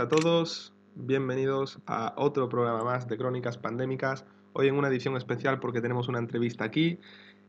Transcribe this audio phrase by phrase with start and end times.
[0.00, 4.24] a todos, bienvenidos a otro programa más de Crónicas Pandémicas.
[4.54, 6.98] Hoy en una edición especial porque tenemos una entrevista aquí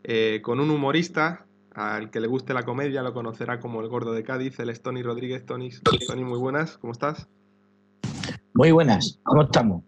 [0.03, 4.11] eh, con un humorista al que le guste la comedia, lo conocerá como el gordo
[4.11, 5.45] de Cádiz, el Tony Rodríguez.
[5.45, 5.69] Tony,
[6.05, 7.29] Tony, muy buenas, ¿cómo estás?
[8.53, 9.85] Muy buenas, ¿cómo estamos?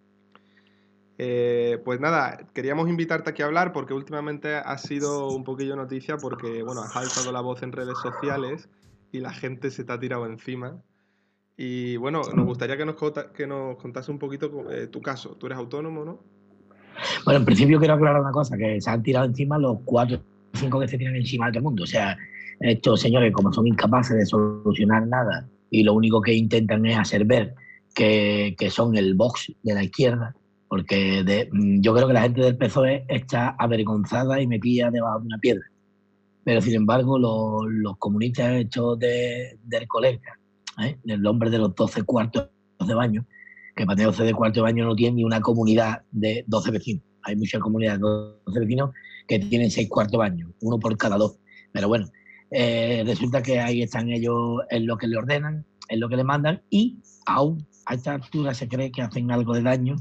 [1.17, 6.15] Eh, pues nada, queríamos invitarte aquí a hablar porque últimamente ha sido un poquillo noticia
[6.15, 8.69] porque, bueno, has alzado la voz en redes sociales
[9.11, 10.81] y la gente se te ha tirado encima
[11.55, 12.95] y bueno, nos gustaría que nos,
[13.33, 15.35] que nos contase un poquito eh, tu caso.
[15.39, 16.19] Tú eres autónomo, ¿no?
[17.25, 20.57] Bueno, en principio quiero aclarar una cosa, que se han tirado encima los cuatro o
[20.57, 21.83] cinco que se tiran encima de todo el mundo.
[21.83, 22.17] O sea,
[22.59, 27.25] estos señores, como son incapaces de solucionar nada y lo único que intentan es hacer
[27.25, 27.55] ver
[27.93, 30.35] que, que son el box de la izquierda,
[30.67, 35.19] porque de, mm, yo creo que la gente del PSOE está avergonzada y metida debajo
[35.19, 35.65] de una piedra.
[36.43, 40.39] Pero sin embargo, los, los comunistas hechos de, del colega
[40.81, 40.97] ¿eh?
[41.05, 42.49] el hombre de los 12 cuartos
[42.85, 43.25] de baño,
[43.75, 46.71] que para tener 12 de cuarto de baño no tiene ni una comunidad de 12
[46.71, 47.03] vecinos.
[47.23, 48.07] Hay muchas comunidades de
[48.45, 48.91] 12 vecinos
[49.27, 51.39] que tienen 6 cuartos de baño, uno por cada dos.
[51.71, 52.07] Pero bueno,
[52.51, 56.23] eh, resulta que ahí están ellos en lo que le ordenan, en lo que le
[56.23, 59.95] mandan, y aún a esta altura se cree que hacen algo de daño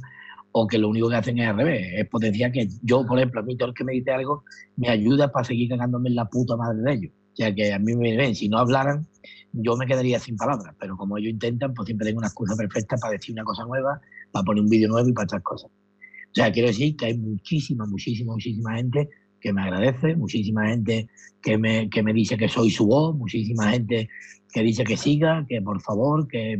[0.52, 3.40] o que lo único que hacen es al revés, es potenciar que yo, por ejemplo,
[3.40, 4.44] a mí todo el que me dice algo
[4.76, 7.12] me ayuda para seguir cagándome en la puta madre de ellos.
[7.32, 9.06] O sea que a mí me ven, si no hablaran,
[9.53, 12.97] yo me quedaría sin palabras, pero como ellos intentan, pues siempre tengo una excusa perfecta
[12.97, 14.00] para decir una cosa nueva,
[14.31, 15.70] para poner un vídeo nuevo y para otras cosas.
[15.70, 21.08] O sea, quiero decir que hay muchísima, muchísima, muchísima gente que me agradece, muchísima gente
[21.42, 24.08] que me, que me dice que soy su voz, muchísima gente
[24.53, 26.58] que dice que siga, que por favor, que,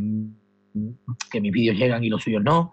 [1.31, 2.71] que mis vídeos llegan y los suyos no.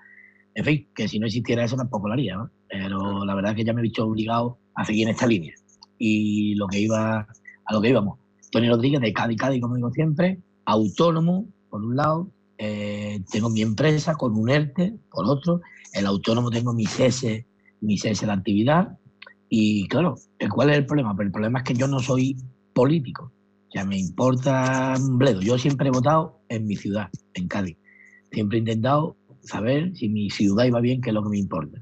[0.54, 2.50] En fin, que si no existiera eso tampoco lo haría, ¿no?
[2.68, 5.54] Pero la verdad es que ya me he visto obligado a seguir en esta línea.
[5.96, 7.20] Y lo que iba,
[7.64, 8.18] a lo que íbamos,
[8.50, 13.62] Tony Rodríguez de Cádiz, Cádiz, como digo siempre, autónomo, por un lado, eh, tengo mi
[13.62, 15.60] empresa con un ERTE, por otro,
[15.92, 17.46] el autónomo tengo mi cese,
[17.80, 18.98] mi cese de actividad,
[19.48, 20.16] y claro,
[20.50, 21.14] ¿cuál es el problema?
[21.14, 22.36] Pues el problema es que yo no soy
[22.72, 23.32] político,
[23.70, 25.40] o sea, me importa un bledo.
[25.42, 27.76] Yo siempre he votado en mi ciudad, en Cádiz.
[28.32, 31.80] Siempre he intentado saber si mi ciudad iba bien, que es lo que me importa.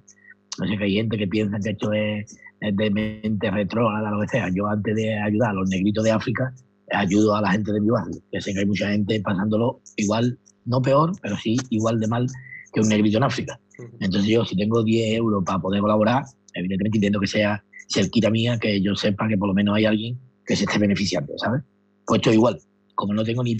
[0.58, 4.28] No sé que hay gente que piensa que esto es de mente retrógrada, lo que
[4.28, 4.48] sea.
[4.54, 6.52] Yo antes de ayudar a los negritos de África,
[6.92, 8.20] ayudo a la gente de mi barrio.
[8.30, 12.26] Que sé que hay mucha gente pasándolo igual, no peor, pero sí igual de mal
[12.72, 13.58] que un negrito en África.
[14.00, 16.24] Entonces yo, si tengo 10 euros para poder colaborar,
[16.54, 20.18] evidentemente intento que sea cerquita mía, que yo sepa que por lo menos hay alguien
[20.44, 21.62] que se esté beneficiando, ¿sabes?
[22.06, 22.58] Pues esto igual.
[22.94, 23.56] Como no tengo ni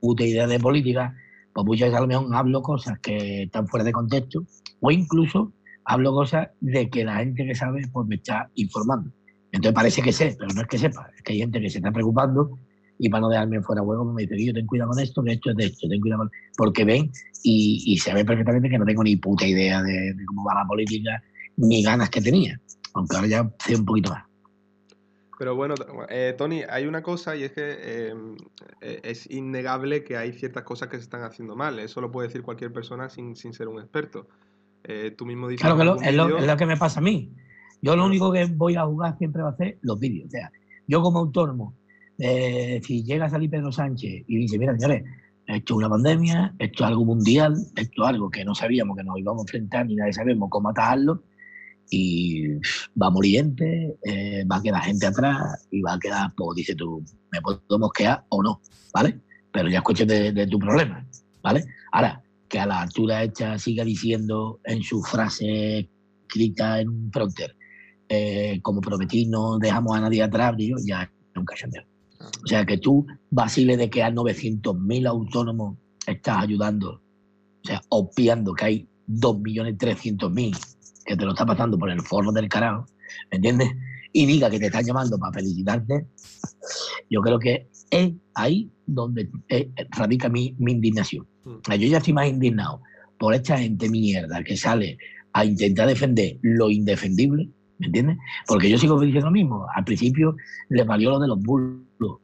[0.00, 1.14] puta idea de política,
[1.52, 4.44] pues muchas veces a lo mejor hablo cosas que están fuera de contexto
[4.80, 5.52] o incluso
[5.88, 9.10] hablo cosas de que la gente que sabe pues me está informando.
[9.52, 11.78] Entonces parece que sé, pero no es que sepa, es que hay gente que se
[11.78, 12.58] está preocupando
[12.98, 15.50] y para no dejarme fuera huevo me dice, yo ten cuidado con esto, que esto
[15.50, 16.30] es de esto, ten cuidado con...
[16.58, 17.10] Porque ven
[17.42, 20.66] y, y se ve perfectamente que no tengo ni puta idea de, cómo va la
[20.66, 21.22] política,
[21.56, 22.60] ni ganas que tenía,
[22.92, 24.24] aunque ahora ya sé un poquito más.
[25.38, 25.74] Pero bueno,
[26.10, 28.36] eh, Tony, hay una cosa y es que em,
[28.82, 31.78] e, es innegable que hay ciertas cosas que se están haciendo mal.
[31.78, 34.28] Eso lo puede decir cualquier persona sin, sin ser un experto.
[34.84, 35.62] Eh, tú mismo dices.
[35.62, 37.32] Claro que es, lo, que me pasa a mí.
[37.82, 40.26] Yo lo único que voy a jugar siempre va a ser los vídeos.
[40.26, 40.50] O sea,
[40.86, 41.76] yo como autónomo,
[42.18, 45.04] eh, si llega a salir Pedro Sánchez y dice, mira, señores,
[45.46, 49.04] esto es una pandemia, esto es algo mundial, esto es algo que no sabíamos que
[49.04, 51.22] nos íbamos a enfrentar ni nadie sabemos cómo atajarlo,
[51.90, 52.48] y
[53.00, 56.56] va a morir gente, eh, va a quedar gente atrás y va a quedar, pues
[56.56, 57.02] dice tú,
[57.32, 58.60] me puedo mosquear o no,
[58.92, 59.20] ¿vale?
[59.52, 61.06] Pero ya escuché de, de tu problema,
[61.42, 61.64] ¿vale?
[61.92, 65.90] Ahora, que a la altura hecha siga diciendo en su frase
[66.22, 67.56] escrita en un pronter,
[68.08, 72.78] eh, como prometí, no dejamos a nadie atrás, digo, ya nunca se O sea, que
[72.78, 75.76] tú vaciles de que a 900.000 autónomos
[76.06, 77.02] estás ayudando,
[77.62, 80.56] o sea, obviando que hay 2.300.000
[81.04, 82.86] que te lo está pasando por el forno del carajo,
[83.30, 83.70] ¿me entiendes?
[84.12, 86.06] Y diga que te están llamando para felicitarte,
[87.10, 91.26] yo creo que es ahí donde eh, radica mi, mi indignación.
[91.44, 91.72] Mm.
[91.72, 92.80] Yo ya estoy más indignado
[93.18, 94.98] por esta gente mierda que sale
[95.32, 97.48] a intentar defender lo indefendible,
[97.78, 98.18] ¿me entiendes?
[98.46, 99.66] Porque yo sigo diciendo lo mismo.
[99.74, 100.36] Al principio
[100.68, 101.80] les valió lo de los bulos,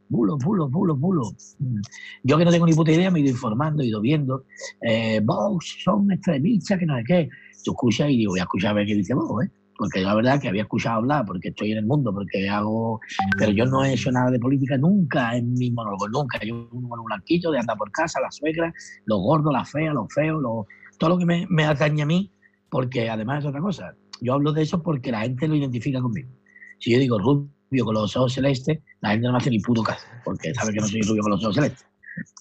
[0.09, 1.55] bulos, bulos, bulos, bulos.
[1.59, 1.81] Mm.
[2.23, 4.45] Yo que no tengo ni puta idea me he ido informando, he ido viendo.
[4.81, 7.29] Eh, vos son extremistas, que no sé qué.
[7.63, 9.49] Tú escuchas y digo, voy a escuchar a ver qué dice vos, ¿eh?
[9.77, 12.99] Porque la verdad que había escuchado hablar, porque estoy en el mundo, porque hago,
[13.37, 16.39] pero yo no he hecho nada de política nunca en mi monólogo, nunca.
[16.43, 18.73] Yo un blanquito de andar por casa, la suegra,
[19.05, 20.41] los gordos, la fea, los feos,
[20.97, 22.31] todo lo que me, me atañe a mí,
[22.69, 23.95] porque además es otra cosa.
[24.21, 26.29] Yo hablo de eso porque la gente lo identifica conmigo.
[26.79, 29.83] Si yo digo rubio con los ojos celestes, la gente no me hace ni puto
[29.83, 31.85] caso, porque sabe que no soy rubio con los ojos celestes.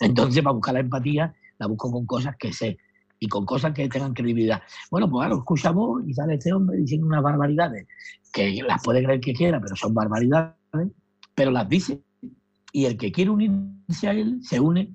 [0.01, 2.79] Entonces, para buscar la empatía, la busco con cosas que sé
[3.19, 4.62] y con cosas que tengan credibilidad.
[4.90, 7.87] Bueno, pues claro, escuchamos y sale este hombre diciendo unas barbaridades,
[8.32, 10.56] que las puede creer que quiera, pero son barbaridades,
[11.34, 12.02] pero las dice.
[12.72, 14.94] Y el que quiere unirse a él se une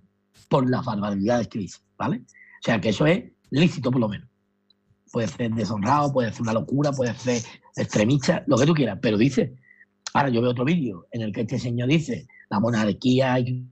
[0.50, 2.18] por las barbaridades que dice, ¿vale?
[2.18, 4.28] O sea, que eso es lícito por lo menos.
[5.12, 7.42] Puede ser deshonrado, puede ser una locura, puede ser
[7.76, 9.56] extremista, lo que tú quieras, pero dice.
[10.14, 13.64] Ahora yo veo otro vídeo en el que este señor dice, la monarquía hay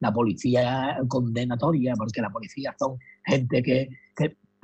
[0.00, 3.88] la policía condenatoria, porque la policía son gente que,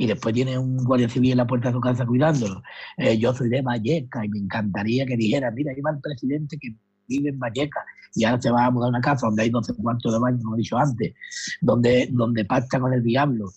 [0.01, 2.63] y después tiene un guardia civil en la puerta de su casa cuidándolo.
[2.97, 6.57] Eh, yo soy de Valleca y me encantaría que dijera, mira, ahí va el presidente
[6.59, 6.75] que
[7.07, 7.85] vive en Valleca
[8.15, 10.39] y ahora se va a mudar a una casa donde hay 12 cuartos de baño,
[10.43, 11.13] como he dicho antes,
[11.61, 13.51] donde, donde pacta con el diablo.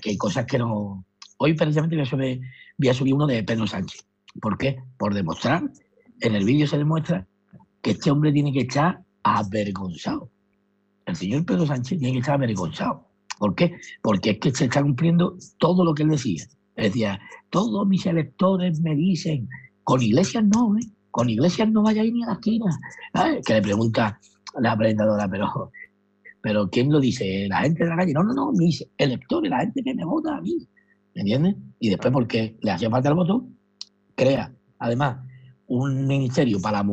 [0.00, 1.04] Que hay cosas que no...
[1.36, 2.40] Hoy precisamente voy a, subir,
[2.78, 4.06] voy a subir uno de Pedro Sánchez.
[4.40, 4.82] ¿Por qué?
[4.96, 5.70] Por demostrar,
[6.20, 7.26] en el vídeo se demuestra
[7.82, 10.30] que este hombre tiene que estar avergonzado.
[11.06, 13.06] El señor Pedro Sánchez tiene que estar avergonzado.
[13.38, 13.76] ¿Por qué?
[14.02, 16.44] Porque es que se está cumpliendo todo lo que él decía.
[16.76, 17.20] Decía,
[17.50, 19.48] todos mis electores me dicen,
[19.84, 20.86] con iglesias no, ¿eh?
[21.10, 22.78] con iglesias no vaya ni a la esquina.
[23.44, 24.18] Que le pregunta
[24.58, 25.70] la presentadora, pero,
[26.40, 27.46] pero ¿quién lo dice?
[27.48, 28.12] ¿La gente de la calle?
[28.12, 30.66] No, no, no, mis electores, la gente que me vota a mí.
[31.14, 31.56] ¿Me entiendes?
[31.78, 33.46] Y después, porque le hacía falta el voto,
[34.14, 35.18] crea, además,
[35.66, 36.84] un ministerio para la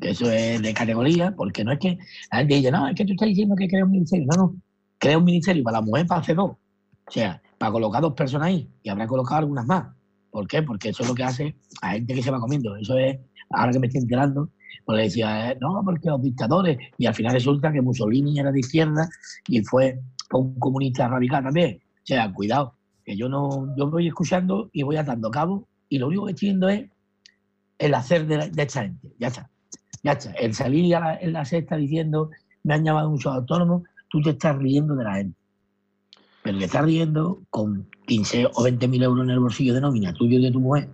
[0.00, 1.98] que eso es de categoría, porque no es que
[2.30, 4.26] la gente dice, no, es que tú estás diciendo que crea un ministerio.
[4.30, 4.56] No, no,
[4.98, 6.52] crea un ministerio para la mujer para hacer dos.
[6.52, 9.86] O sea, para colocar dos personas ahí y habrá colocado algunas más.
[10.30, 10.62] ¿Por qué?
[10.62, 12.76] Porque eso es lo que hace a gente que se va comiendo.
[12.76, 13.18] Eso es,
[13.50, 14.50] ahora que me estoy enterando,
[14.84, 18.52] pues le decía, eh, no, porque los dictadores, y al final resulta que Mussolini era
[18.52, 19.08] de izquierda
[19.48, 19.98] y fue
[20.32, 21.80] un comunista radical también.
[21.82, 22.74] O sea, cuidado,
[23.04, 26.48] que yo no, yo voy escuchando y voy atando cabo y lo único que estoy
[26.48, 26.88] viendo es
[27.78, 29.12] el hacer de, de esta gente.
[29.18, 29.50] Ya está.
[30.02, 30.32] Ya está.
[30.32, 32.30] El salir en la sexta diciendo,
[32.62, 35.38] me han llamado muchos autónomos, tú te estás riendo de la gente.
[36.42, 40.12] Pero te estás riendo con 15 o 20 mil euros en el bolsillo de nómina
[40.12, 40.88] tuyo y de tu mujer.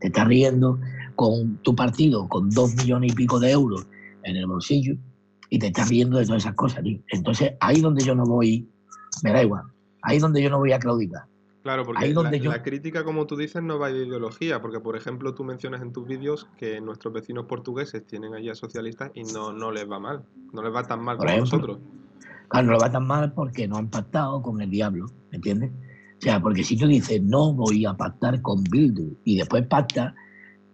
[0.00, 0.78] Te estás riendo
[1.16, 3.86] con tu partido con 2 millones y pico de euros
[4.24, 4.96] en el bolsillo
[5.50, 6.98] y te estás riendo de todas esas cosas, tío.
[7.10, 8.68] Entonces, ahí donde yo no voy,
[9.22, 9.62] me da igual.
[10.02, 11.22] Ahí donde yo no voy a claudicar.
[11.64, 15.44] Claro, porque la, crítica, como tú dices, no va de ideología, porque por ejemplo tú
[15.44, 19.90] mencionas en tus vídeos que nuestros vecinos portugueses tienen allá socialistas y no, no les
[19.90, 21.78] va mal, no les va tan mal como nosotros.
[22.48, 25.72] Claro, no les va tan mal porque no han pactado con el diablo, ¿me entiendes?
[26.18, 30.14] O sea, porque si tú dices no voy a pactar con Bildu y después pacta,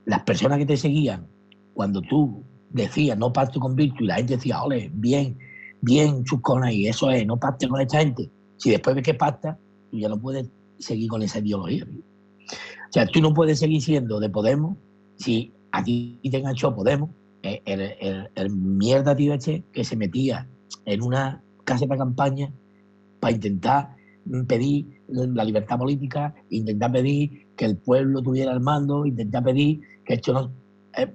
[0.07, 1.25] las personas que te seguían,
[1.73, 5.39] cuando tú decías no pacto con Bildu y la gente decía, ole, bien,
[5.83, 9.57] bien, chuscona, y eso es, no pacte con esta gente, si después ves que pacta,
[9.93, 10.51] tú ya no puedes
[10.81, 11.87] seguir con esa ideología.
[11.87, 14.77] O sea, tú no puedes seguir siendo de Podemos
[15.17, 17.11] si a ti te enganchó Podemos,
[17.43, 17.63] eh,
[18.35, 20.49] el, mierda tío este que se metía
[20.85, 22.53] en una casa de campaña
[23.21, 23.97] para intentar
[24.47, 30.15] pedir la libertad política, intentar pedir que el pueblo tuviera el mando, intentar pedir que
[30.15, 30.53] esto no...
[30.97, 31.13] Eh,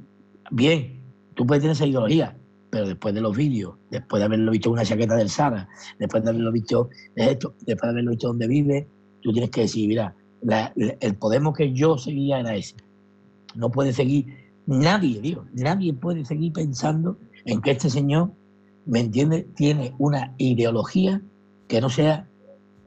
[0.51, 1.01] bien,
[1.33, 2.37] tú puedes tener esa ideología,
[2.69, 5.67] pero después de los vídeos, después de haberlo visto en una chaqueta del Sara,
[5.99, 8.87] después de haberlo visto esto, después de haberlo visto donde vive,
[9.25, 10.13] tú tienes que decir, mira,
[10.75, 12.75] el Podemos que yo seguía era ese.
[13.55, 14.27] No puede seguir,
[14.67, 18.33] nadie, digo, nadie puede seguir pensando en que este señor,
[18.85, 21.23] ¿me entiende?, tiene una ideología
[21.67, 22.29] que no sea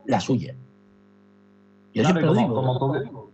[0.06, 0.54] la suya.
[1.92, 3.32] Yo claro, siempre como, digo.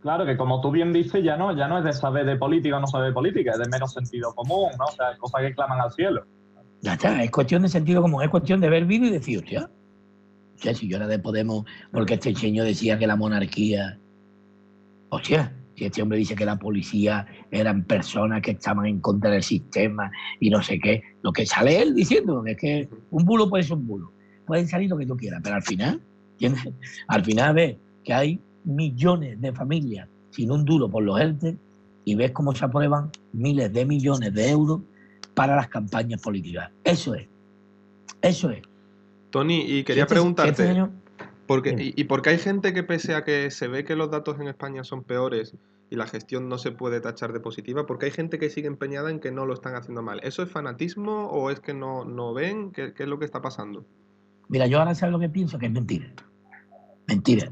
[0.00, 2.76] claro, que como tú bien dices, ya no, ya no es de saber de política
[2.76, 4.84] o no saber de política, es de menos sentido común, ¿no?
[4.84, 6.24] O sea, cosas que claman al cielo.
[6.82, 9.68] Ya está, es cuestión de sentido común, es cuestión de ver vídeo y decir, hostia,
[10.64, 13.98] o sea, si yo era de Podemos, porque este señor decía que la monarquía.
[15.10, 19.30] O sea, si este hombre dice que la policía eran personas que estaban en contra
[19.30, 23.50] del sistema y no sé qué, lo que sale él diciendo es que un bulo
[23.50, 24.10] puede ser un bulo.
[24.46, 26.00] Pueden salir lo que tú quieras, pero al final,
[27.08, 31.58] al final ves que hay millones de familias sin un duro por los ERTE
[32.06, 34.80] y ves cómo se aprueban miles de millones de euros
[35.34, 36.70] para las campañas políticas.
[36.84, 37.28] Eso es.
[38.22, 38.62] Eso es.
[39.34, 40.86] Tony, y quería este preguntarte, este
[41.48, 44.38] porque, y, por qué hay gente que pese a que se ve que los datos
[44.38, 45.56] en España son peores
[45.90, 49.10] y la gestión no se puede tachar de positiva, porque hay gente que sigue empeñada
[49.10, 50.20] en que no lo están haciendo mal.
[50.22, 52.70] ¿Eso es fanatismo o es que no, no ven?
[52.70, 53.84] ¿Qué, es lo que está pasando?
[54.48, 56.06] Mira, yo ahora sé lo que pienso, que es mentira.
[57.08, 57.50] Mentira.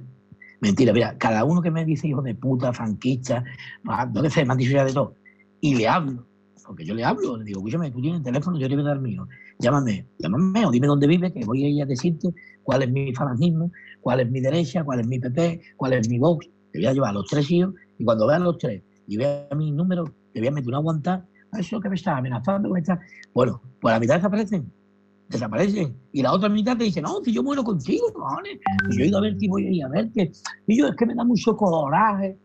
[0.61, 0.93] Mentira.
[0.93, 3.43] Mira, cada uno que me dice hijo de puta, franquista,
[3.83, 5.17] no sé, me han dicho ya de todo,
[5.61, 6.29] y le hablo,
[6.73, 8.89] porque yo le hablo, le digo, escúchame, tú tienes el teléfono, yo te voy a
[8.89, 12.29] dar mío llámame, llámame o dime dónde vive, que voy a ir a decirte
[12.63, 16.19] cuál es mi fanatismo, cuál es mi derecha, cuál es mi PP, cuál es mi
[16.19, 16.49] Vox.
[16.73, 19.49] Te voy a llevar a los tres hijos y cuando vean los tres y vea
[19.55, 21.27] mi número, te voy a meter una aguantar.
[21.59, 22.99] Eso que me está amenazando, me está.
[23.35, 24.73] Bueno, pues la mitad desaparecen.
[25.29, 25.95] desaparecen.
[26.13, 28.59] Y la otra mitad te dice, no, si yo muero contigo, cojones.
[28.97, 30.33] Yo he ido a verte y voy a ir a verte.
[30.67, 32.39] Y yo, es que me da mucho coraje.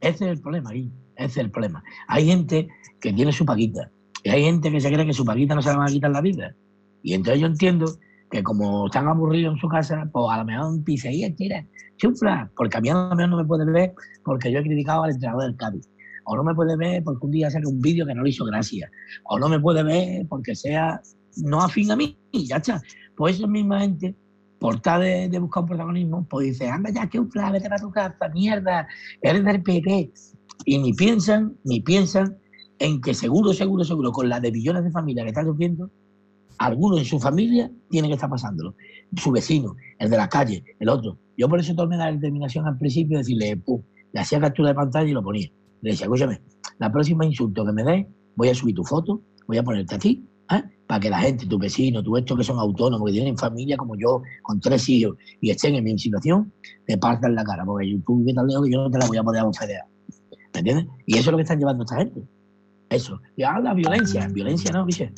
[0.00, 0.90] Ese es el problema ahí.
[1.16, 1.82] Ese es el problema.
[2.08, 2.68] Hay gente
[3.00, 3.90] que tiene su paquita.
[4.22, 6.10] Y hay gente que se cree que su paquita no se la van a quitar
[6.10, 6.54] la vida.
[7.02, 7.86] Y entonces yo entiendo
[8.30, 11.64] que como están aburridos en su casa, pues a lo mejor un y tira,
[11.96, 13.94] chufla, porque a mí a lo mejor no me puede ver
[14.24, 15.88] porque yo he criticado al entrenador del Cádiz.
[16.24, 18.44] O no me puede ver porque un día saque un vídeo que no le hizo
[18.44, 18.90] gracia.
[19.24, 21.00] O no me puede ver porque sea
[21.36, 22.80] no afín a mí, y ya está.
[23.16, 24.14] Pues esa misma gente,
[24.58, 27.90] por tal de, buscar un protagonismo, pues dice, anda ya, que un vete para tu
[27.90, 28.86] casa, mierda,
[29.22, 30.12] eres del PP.
[30.66, 32.36] Y ni piensan, ni piensan
[32.78, 35.90] en que seguro, seguro, seguro, con la de billones de familias que están sufriendo,
[36.58, 38.74] alguno en su familia tiene que estar pasándolo.
[39.16, 41.18] Su vecino, el de la calle, el otro.
[41.38, 43.80] Yo por eso tomé la determinación al principio de decirle, pum,
[44.12, 45.48] le hacía captura de pantalla y lo ponía.
[45.82, 46.42] Le decía, escúchame,
[46.78, 49.98] la próxima insulto que me dé, voy a subir tu foto, voy a ponerte a
[49.98, 50.62] ti ¿eh?
[50.86, 53.96] para que la gente, tu vecino, tu estos que son autónomos, que tienen familia como
[53.96, 56.52] yo, con tres hijos, y estén en mi situación,
[56.86, 59.16] te partan la cara, porque tú vives tan lejos que yo no te la voy
[59.16, 59.80] a poder ofrecer.
[60.56, 60.86] ¿Me entiendes?
[61.04, 62.22] Y eso es lo que están llevando esta gente.
[62.88, 63.20] Eso.
[63.36, 65.12] Y ahora la violencia, violencia no, dice.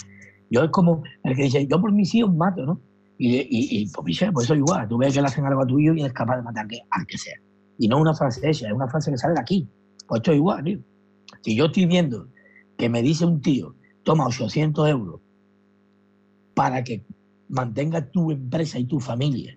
[0.51, 2.81] Yo es como el que dice, yo por mis hijos mato, ¿no?
[3.19, 4.89] Y, y, y pues, pues eso igual.
[4.89, 7.07] Tú ves que le hacen algo a tu hijo y eres capaz de matar al
[7.07, 7.37] que sea.
[7.79, 9.69] Y no una frase esa, es una frase que sale de aquí.
[10.09, 10.81] Pues esto es igual, tío.
[11.43, 12.29] Si yo estoy viendo
[12.77, 15.21] que me dice un tío toma 800 euros
[16.55, 17.05] para que
[17.49, 19.57] mantenga tu empresa y tu familia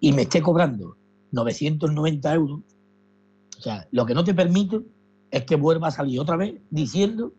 [0.00, 0.96] y me esté cobrando
[1.30, 2.60] 990 euros,
[3.58, 4.82] o sea, lo que no te permito
[5.32, 7.32] es que vuelva a salir otra vez diciendo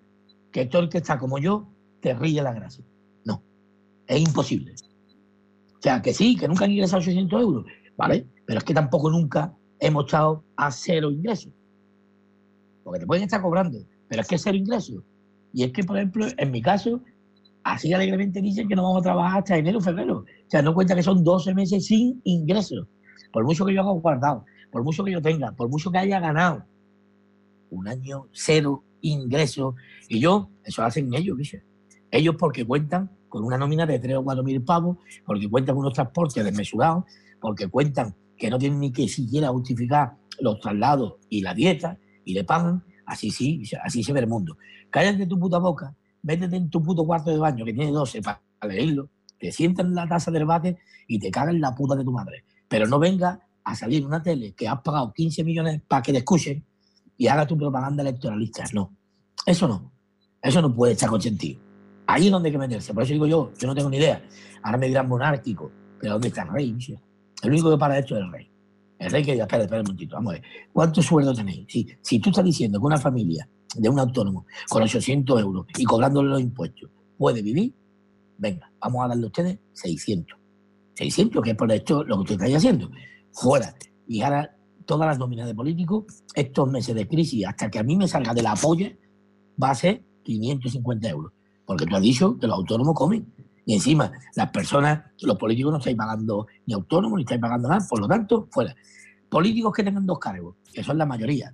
[0.51, 1.69] que todo el que está como yo
[2.01, 2.83] te ríe la gracia.
[3.23, 3.41] No,
[4.07, 4.73] es imposible.
[5.77, 8.27] O sea, que sí, que nunca han ingresado 800 euros, ¿vale?
[8.45, 11.53] Pero es que tampoco nunca hemos estado a cero ingresos.
[12.83, 15.03] Porque te pueden estar cobrando, pero es que cero ingresos
[15.53, 16.99] y es que, por ejemplo, en mi caso,
[17.63, 20.17] así alegremente dicen que no vamos a trabajar hasta enero o febrero.
[20.17, 22.87] O sea, no cuenta que son 12 meses sin ingresos.
[23.31, 26.19] Por mucho que yo haga guardado, por mucho que yo tenga, por mucho que haya
[26.19, 26.65] ganado.
[27.73, 29.75] Un año cero ingresos.
[30.07, 31.63] Y yo, eso lo hacen ellos, ¿viste?
[32.11, 35.85] Ellos porque cuentan con una nómina de 3 o 4 mil pavos, porque cuentan con
[35.85, 37.05] unos transportes desmesurados,
[37.41, 42.33] porque cuentan que no tienen ni que siquiera justificar los traslados y la dieta, y
[42.33, 42.83] le pagan.
[43.05, 44.57] Así sí, así se ve el mundo
[44.93, 48.39] cállate tu puta boca, métete en tu puto cuarto de baño que tiene 12 para
[48.67, 50.77] leerlo, te sientas en la taza del bate
[51.07, 52.45] y te cagas en la puta de tu madre.
[52.67, 56.19] Pero no venga a salir una tele que has pagado 15 millones para que te
[56.19, 56.63] escuchen
[57.17, 58.63] y haga tu propaganda electoralista.
[58.73, 58.95] No,
[59.45, 59.91] eso no.
[60.41, 61.61] Eso no puede estar consentido.
[62.05, 62.93] Ahí es donde hay que meterse.
[62.93, 64.21] Por eso digo yo, yo no tengo ni idea.
[64.61, 66.77] Ahora me dirán monárquico, pero ¿dónde está el rey?
[67.43, 68.51] El único que para esto es el rey.
[68.99, 70.43] El rey que diga, espera, espera un momentito, vamos a ver.
[70.71, 71.65] ¿Cuántos sueldos tenéis?
[71.69, 75.83] Si, si tú estás diciendo que una familia de un autónomo con 800 euros y
[75.83, 77.73] cobrándole los impuestos puede vivir,
[78.37, 80.37] venga, vamos a darle a ustedes 600.
[80.95, 82.91] 600, que es por esto lo que usted está haciendo.
[83.31, 83.73] Fuera.
[84.07, 84.55] Y ahora
[84.85, 88.33] todas las nóminas de políticos, estos meses de crisis, hasta que a mí me salga
[88.33, 88.91] de la polla,
[89.61, 91.33] va a ser 550 euros.
[91.65, 93.33] Porque tú has dicho que los autónomos comen.
[93.65, 97.85] Y encima, las personas, los políticos no estáis pagando ni autónomos ni estáis pagando nada,
[97.89, 98.75] por lo tanto, fuera.
[99.29, 101.53] Políticos que tengan dos cargos, que son la mayoría,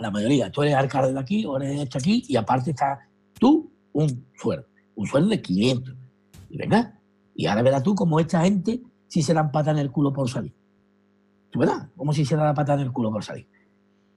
[0.00, 2.98] la mayoría, tú eres alcalde de aquí o eres esto aquí y aparte está
[3.38, 5.94] tú un sueldo, un sueldo de 500.
[6.48, 6.98] Y venga,
[7.34, 10.28] y ahora verás tú cómo esta gente si se dan pata en el culo por
[10.28, 10.54] salir.
[11.50, 11.88] ¿Tú verás?
[11.96, 13.46] Como si se da la pata en el culo por salir.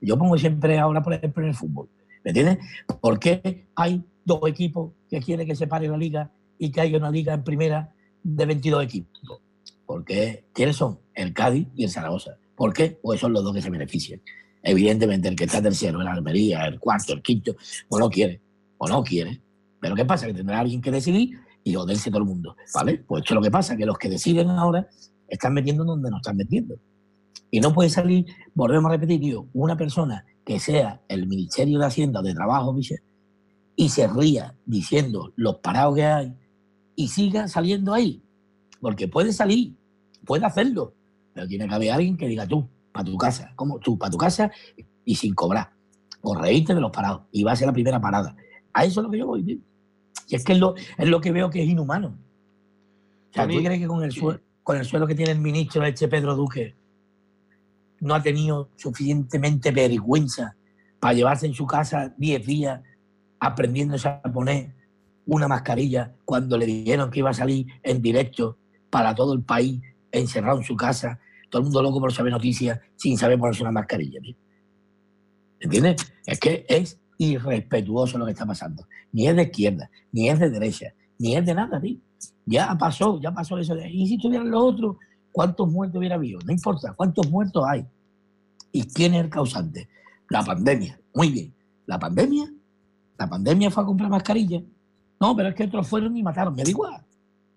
[0.02, 1.90] Yo pongo siempre ahora, por ejemplo, en el fútbol.
[2.24, 2.60] ¿Me entiendes?
[3.02, 6.98] ¿Por qué hay dos equipos que quieren que se pare la liga y que haya
[6.98, 9.42] una liga en primera de 22 equipos?
[9.86, 11.00] Porque ¿quiénes son?
[11.14, 12.38] El Cádiz y el Zaragoza.
[12.56, 13.00] ¿Por qué?
[13.02, 14.22] Pues son los dos que se benefician.
[14.62, 17.56] Evidentemente, el que está tercero, el Almería, el cuarto, el quinto,
[17.90, 18.42] pues no quiere,
[18.78, 19.42] o no quiere.
[19.80, 20.26] Pero ¿qué pasa?
[20.28, 22.56] Que tendrá alguien que decidir y joderse todo el mundo.
[22.74, 23.04] ¿Vale?
[23.06, 24.88] Pues esto es lo que pasa, que los que deciden ahora
[25.28, 26.76] están metiendo donde no están metiendo.
[27.54, 31.86] Y no puede salir, volvemos a repetir, tío, una persona que sea el Ministerio de
[31.86, 32.76] Hacienda de Trabajo,
[33.76, 36.34] y se ría diciendo los parados que hay
[36.96, 38.24] y siga saliendo ahí.
[38.82, 39.76] Porque puede salir,
[40.26, 40.96] puede hacerlo,
[41.32, 44.18] pero tiene que haber alguien que diga tú, para tu casa, como tú, para tu
[44.18, 44.50] casa
[45.06, 45.74] y sin cobrar.
[46.22, 47.22] O reírte de los parados.
[47.32, 48.36] Y va a ser la primera parada.
[48.74, 49.60] A eso es lo que yo voy, tío.
[50.28, 52.18] Y es que es lo, es lo que veo que es inhumano.
[53.30, 55.86] O sea, ¿tú crees que con el, suelo, con el suelo que tiene el ministro
[55.86, 56.82] este Pedro Duque
[58.04, 60.56] no ha tenido suficientemente vergüenza
[61.00, 62.82] para llevarse en su casa 10 días
[63.40, 64.74] aprendiéndose a poner
[65.26, 68.58] una mascarilla cuando le dijeron que iba a salir en directo
[68.90, 69.82] para todo el país
[70.12, 71.20] encerrado en su casa
[71.50, 74.20] todo el mundo loco por saber noticias sin saber ponerse una mascarilla.
[75.60, 76.14] ¿Entiendes?
[76.26, 78.88] Es que es irrespetuoso lo que está pasando.
[79.12, 82.00] Ni es de izquierda, ni es de derecha, ni es de nada, tío.
[82.46, 83.78] Ya pasó, ya pasó eso.
[83.78, 84.96] Y si tuvieran los otros,
[85.34, 86.40] ¿cuántos muertos hubiera habido?
[86.46, 87.86] No importa, ¿cuántos muertos hay?
[88.72, 89.90] ¿Y quién es el causante?
[90.30, 90.98] La pandemia.
[91.14, 91.54] Muy bien.
[91.86, 92.50] La pandemia,
[93.18, 94.64] la pandemia fue a comprar mascarillas.
[95.20, 96.56] No, pero es que otros fueron y mataron.
[96.56, 97.04] Me da igual.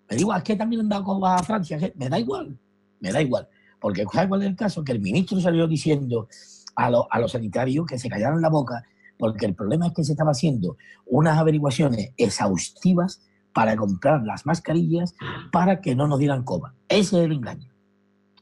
[0.09, 0.39] Me da igual.
[0.39, 1.79] Es que también han dado a Francia.
[1.95, 2.59] Me da igual.
[2.99, 3.49] Me da igual.
[3.81, 4.83] Porque ¿sabes cuál es el caso?
[4.83, 6.29] Que el ministro salió diciendo
[6.75, 8.85] a, a los sanitarios que se callaran la boca
[9.19, 13.23] porque el problema es que se estaba haciendo unas averiguaciones exhaustivas
[13.57, 15.15] para comprar las mascarillas
[15.51, 16.75] para que no nos dieran coma.
[16.91, 17.73] Ese es el engaño.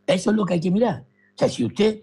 [0.08, 1.06] Eso es lo que hay que mirar.
[1.06, 2.00] O sea, si usted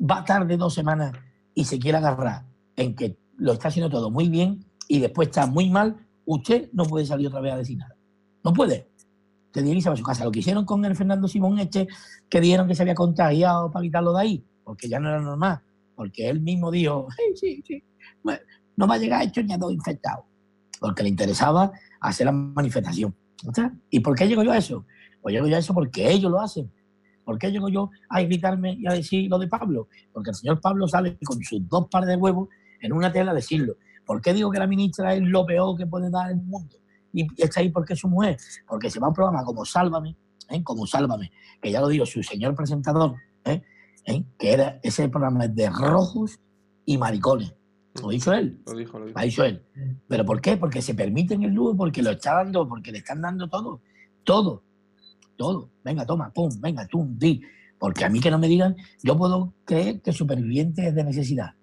[0.00, 1.12] va tarde dos semanas
[1.54, 5.46] y se quiere agarrar en que lo está haciendo todo muy bien y después está
[5.46, 7.94] muy mal, usted no puede salir otra vez a decir nada.
[8.42, 8.88] No puede.
[9.52, 10.24] Tiene que a su casa.
[10.24, 11.86] Lo que hicieron con el Fernando Simón Eche,
[12.30, 15.60] que dijeron que se había contagiado para quitarlo de ahí, porque ya no era normal.
[15.94, 17.84] Porque él mismo dijo, sí, sí, sí,
[18.74, 20.24] no va a llegar hecho ni a dos infectados.
[20.80, 21.70] Porque le interesaba
[22.08, 23.14] hacer la manifestación.
[23.90, 24.84] ¿Y por qué llego yo a eso?
[25.20, 26.70] Pues llego yo a eso porque ellos lo hacen.
[27.24, 29.88] ¿Por qué llego yo a gritarme y a decir lo de Pablo?
[30.12, 32.48] Porque el señor Pablo sale con sus dos pares de huevos
[32.80, 33.76] en una tela a decirlo.
[34.04, 36.76] ¿Por qué digo que la ministra es lo peor que puede dar el mundo?
[37.12, 38.36] Y está ahí porque es su mujer.
[38.66, 40.16] Porque se va a un programa como Sálvame,
[40.50, 40.62] ¿eh?
[40.64, 41.30] como Sálvame,
[41.60, 43.62] que ya lo digo, su señor presentador, ¿eh?
[44.06, 44.24] ¿Eh?
[44.36, 46.40] que era ese programa de rojos
[46.84, 47.54] y maricones.
[48.00, 48.58] Lo dijo él.
[48.66, 49.18] Lo dijo, lo dijo.
[49.18, 49.62] Lo dicho él.
[50.08, 50.56] ¿Pero por qué?
[50.56, 53.80] Porque se permiten el lujo, porque lo está dando, porque le están dando todo.
[54.24, 54.62] Todo.
[55.36, 55.70] Todo.
[55.84, 57.42] Venga, toma, pum, venga, tú, di.
[57.78, 61.54] Porque a mí que no me digan, yo puedo creer que superviviente es de necesidad.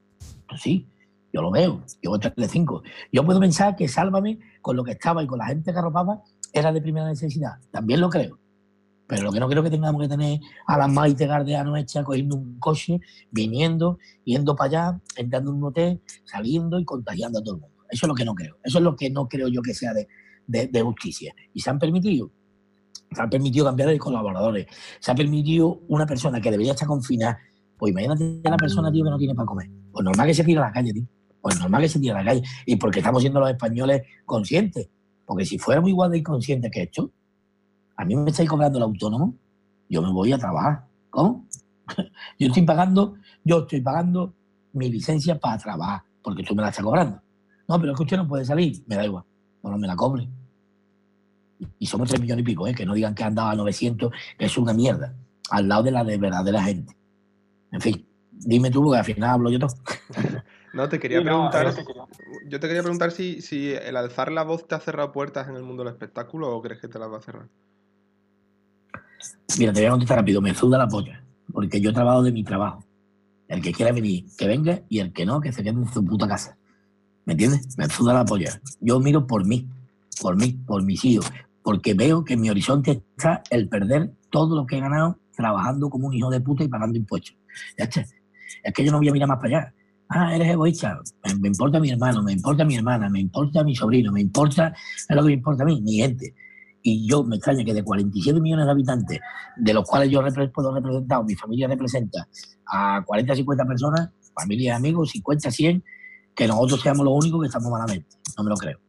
[0.47, 0.87] Pues sí,
[1.31, 1.83] yo lo veo.
[2.01, 2.83] Yo voy de cinco.
[3.11, 6.21] Yo puedo pensar que Sálvame, con lo que estaba y con la gente que arropaba,
[6.51, 7.53] era de primera necesidad.
[7.71, 8.37] También lo creo.
[9.09, 12.35] Pero lo que no creo que tengamos que tener a las Maite Gardeano hecha cogiendo
[12.35, 13.01] un coche,
[13.31, 17.75] viniendo, yendo para allá, entrando en un hotel, saliendo y contagiando a todo el mundo.
[17.89, 18.57] Eso es lo que no creo.
[18.63, 21.33] Eso es lo que no creo yo que sea de, justicia.
[21.55, 22.29] Y se han permitido.
[23.11, 24.67] Se han permitido cambiar de colaboradores.
[24.99, 27.39] Se ha permitido una persona que debería estar confinada.
[27.79, 29.71] Pues imagínate a la persona, tío, que no tiene para comer.
[29.91, 31.07] Pues normal que se tire a la calle, tío.
[31.41, 32.43] Pues normal que se tire a la calle.
[32.67, 34.87] Y porque estamos siendo los españoles conscientes.
[35.25, 37.11] Porque si fuéramos igual de inconscientes que esto,
[37.99, 39.35] a mí me estáis cobrando el autónomo,
[39.89, 40.85] yo me voy a trabajar.
[41.09, 41.45] ¿Cómo?
[42.39, 44.33] yo estoy pagando, yo estoy pagando
[44.71, 47.21] mi licencia para trabajar, porque tú me la estás cobrando.
[47.67, 49.25] No, pero es que usted no puede salir, me da igual,
[49.63, 50.29] no, me la cobre.
[51.77, 52.73] Y somos tres millones y pico, ¿eh?
[52.73, 55.13] que no digan que han dado a 900, que es una mierda,
[55.49, 56.95] al lado de la de verdadera gente.
[57.73, 59.75] En fin, dime tú, porque al final hablo yo todo.
[60.71, 61.73] No, te quería preguntar.
[62.45, 65.55] Yo te quería preguntar si, si el alzar la voz te ha cerrado puertas en
[65.55, 67.49] el mundo del espectáculo o crees que te las va a cerrar.
[69.57, 72.43] Mira, te voy a contestar rápido, me suda la polla, porque yo trabajo de mi
[72.43, 72.83] trabajo.
[73.47, 76.05] El que quiera venir, que venga, y el que no, que se quede en su
[76.05, 76.55] puta casa.
[77.25, 77.77] ¿Me entiendes?
[77.77, 78.61] Me suda la polla.
[78.79, 79.67] Yo miro por mí,
[80.21, 81.31] por mí, por mis hijos,
[81.63, 85.89] porque veo que en mi horizonte está el perder todo lo que he ganado trabajando
[85.89, 87.35] como un hijo de puta y pagando impuestos.
[87.77, 88.05] Ya está.
[88.63, 89.73] Es que yo no voy a mirar más para allá.
[90.09, 90.99] Ah, eres egoísta.
[91.39, 94.73] Me, importa mi hermano, me importa mi hermana, me importa mi sobrino, me importa
[95.07, 96.33] es lo que me importa a mí, mi gente
[96.81, 99.19] y yo me extraña que de 47 millones de habitantes,
[99.57, 100.21] de los cuales yo
[100.53, 102.27] puedo representar, mi familia representa
[102.65, 105.83] a 40, 50 personas, familia, amigos, 50, 100,
[106.35, 108.07] que nosotros seamos los únicos que estamos malamente.
[108.37, 108.79] No me lo creo.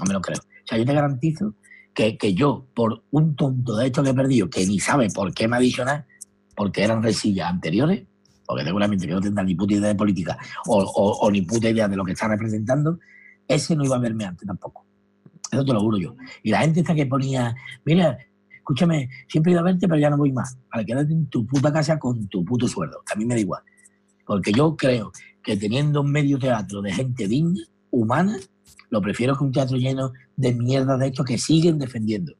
[0.00, 0.38] No me lo creo.
[0.38, 1.54] O sea, yo te garantizo
[1.92, 5.32] que, que yo, por un tonto de esto que he perdido, que ni sabe por
[5.32, 6.06] qué me adicionar,
[6.54, 8.06] porque eran resillas anteriores,
[8.46, 11.88] porque seguramente que no tendrá ni puta idea de política o, o ni puta idea
[11.88, 12.98] de lo que está representando,
[13.48, 14.83] ese no iba a verme antes tampoco.
[15.50, 16.16] Eso te lo juro yo.
[16.42, 17.54] Y la gente está que ponía,
[17.84, 18.18] mira,
[18.56, 20.58] escúchame, siempre he ido a verte, pero ya no voy más.
[20.70, 23.02] Para quedarte en tu puta casa con tu puto sueldo.
[23.12, 23.62] A mí me da igual.
[24.26, 28.36] Porque yo creo que teniendo un medio teatro de gente digna, humana,
[28.90, 32.34] lo prefiero que un teatro lleno de mierda de estos que siguen defendiendo,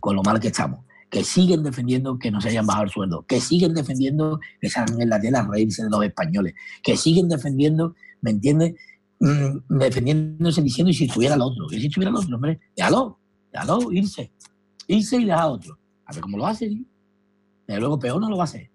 [0.00, 3.24] con lo mal que estamos, que siguen defendiendo que no se hayan bajado el sueldo,
[3.26, 7.28] que siguen defendiendo que salgan en la tela a reírse de los españoles, que siguen
[7.28, 8.74] defendiendo, ¿me entiendes?
[9.18, 13.18] Mm, defendiéndose diciendo y si estuviera el otro, que si estuviera el otro, hombre, déjalo,
[13.50, 14.30] déjalo, irse,
[14.88, 15.78] irse y dejar a otro.
[16.04, 16.68] A ver cómo lo hace.
[16.68, 16.86] ¿sí?
[17.66, 18.70] luego peor no lo va a hacer.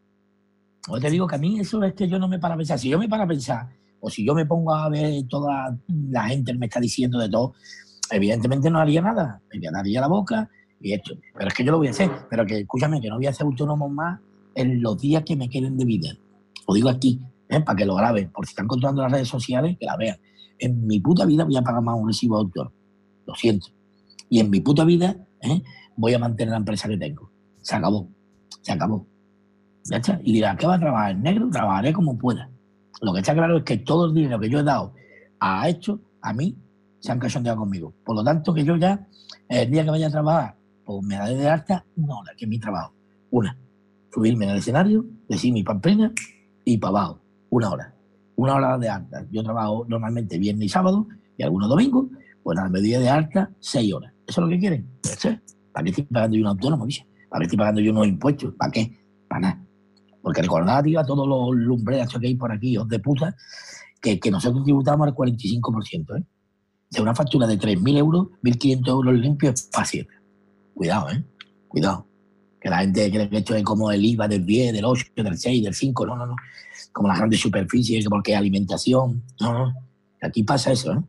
[0.90, 2.80] O te digo que a mí eso es que yo no me para pensar.
[2.80, 6.24] Si yo me para a pensar, o si yo me pongo a ver toda la
[6.24, 7.54] gente me está diciendo de todo,
[8.10, 9.40] evidentemente no haría nada.
[9.54, 10.50] Me daría la boca
[10.80, 11.14] y esto.
[11.36, 12.10] Pero es que yo lo voy a hacer.
[12.30, 14.20] Pero que escúchame, que no voy a ser autónomo más
[14.56, 16.18] en los días que me queden de vida.
[16.68, 17.62] Lo digo aquí, ¿eh?
[17.62, 18.32] para que lo graben.
[18.32, 20.18] Por si están controlando las redes sociales, que la vean
[20.62, 22.72] en mi puta vida voy a pagar más un recibo autor.
[23.26, 23.68] Lo siento.
[24.30, 25.62] Y en mi puta vida ¿eh?
[25.98, 27.30] voy a mantener la empresa que tengo.
[27.62, 28.08] Se acabó.
[28.62, 29.06] Se acabó.
[29.90, 30.20] ¿Ya está?
[30.24, 31.12] Y dirá, ¿qué va a trabajar?
[31.12, 31.50] ¿En negro?
[31.50, 32.50] Trabajaré como pueda.
[33.02, 34.94] Lo que está claro es que todo el dinero que yo he dado
[35.40, 36.56] a esto, a mí,
[37.00, 37.94] se han cachondeado conmigo.
[38.06, 39.08] Por lo tanto, que yo ya,
[39.50, 42.50] el día que vaya a trabajar pues me daré de alta una hora, que es
[42.50, 42.94] mi trabajo.
[43.32, 43.58] Una.
[44.14, 46.12] Subirme al escenario, decir mi pamplina
[46.66, 47.22] y para abajo.
[47.50, 47.96] Una hora.
[48.36, 49.26] Una hora de alta.
[49.32, 52.08] Yo trabajo normalmente viernes y sábado y algunos domingos.
[52.44, 54.14] Pues a la medida de alta, seis horas.
[54.28, 54.90] ¿Eso es lo que quieren?
[55.72, 56.86] ¿Para qué estoy pagando yo un autónomo?
[56.86, 57.06] Dice?
[57.30, 58.54] ¿Para qué estoy pagando yo unos impuestos?
[58.56, 58.98] ¿Para qué?
[59.28, 59.66] Para nada.
[60.22, 63.36] Porque recordad, tío, a todos los lumbreras que hay por aquí, os de puta,
[64.02, 66.26] que, que nosotros tributamos al 45%, ¿eh?
[66.90, 70.18] De una factura de 3.000 euros, 1.500 euros limpios para siempre.
[70.74, 71.24] Cuidado, ¿eh?
[71.68, 72.11] Cuidado.
[72.62, 75.38] Que la gente cree que esto es como el IVA del 10, del 8, del
[75.38, 76.06] 6, del 5.
[76.06, 76.36] No, no, no.
[76.94, 79.24] Como las grandes superficies, porque alimentación.
[79.40, 79.74] No, no.
[80.22, 81.02] Aquí pasa eso, ¿eh?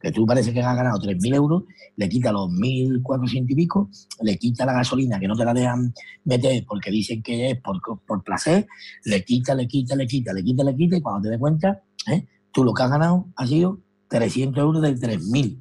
[0.00, 1.62] Que tú parece que has ganado 3.000 euros,
[1.96, 3.88] le quita los 1.400 y pico,
[4.20, 7.80] le quita la gasolina que no te la dejan meter porque dicen que es por,
[8.06, 8.66] por placer,
[9.04, 11.82] le quita, le quita, le quita, le quita, le quita, y cuando te des cuenta,
[12.08, 12.26] ¿eh?
[12.52, 15.58] tú lo que has ganado ha sido 300 euros de 3.000.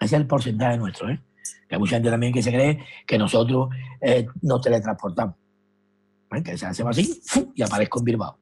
[0.00, 1.20] Ese es el porcentaje nuestro, ¿eh?
[1.68, 3.68] Que hay mucha gente también que se cree que nosotros
[4.00, 5.36] eh, nos teletransportamos.
[6.34, 6.42] ¿eh?
[6.42, 7.20] Que se hace así
[7.54, 8.38] y aparezco en Bilbao.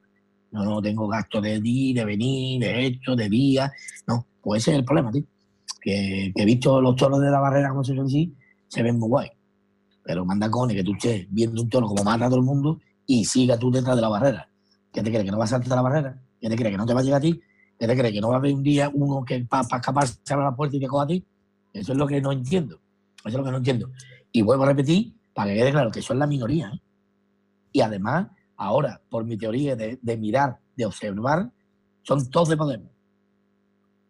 [0.51, 3.71] No, no tengo gasto de ir, de venir, de esto, de día.
[4.07, 5.23] No, pues ese es el problema, tío.
[5.81, 8.31] Que, he visto los toros de la barrera, como se dice
[8.67, 9.29] se ven muy guay.
[10.03, 12.79] Pero manda cone que tú estés viendo un toro como mata a todo el mundo
[13.05, 14.49] y siga tú detrás de la barrera.
[14.91, 15.25] ¿Qué te crees?
[15.25, 16.21] ¿Que no vas a saltar la barrera?
[16.39, 16.71] ¿Qué te crees?
[16.71, 17.39] ¿Que no te va a llegar a ti?
[17.79, 18.13] ¿Qué te crees?
[18.13, 20.75] ¿Que no va a haber un día uno que para escapar se abra la puerta
[20.75, 21.25] y te coja a ti?
[21.71, 22.79] Eso es lo que no entiendo.
[23.25, 23.89] Eso es lo que no entiendo.
[24.31, 26.71] Y vuelvo a repetir, para que quede claro que eso es la minoría.
[26.73, 26.81] ¿eh?
[27.71, 31.51] Y además, ahora, por mi teoría de, mirar, de observar,
[32.03, 32.91] son todos de Podemos.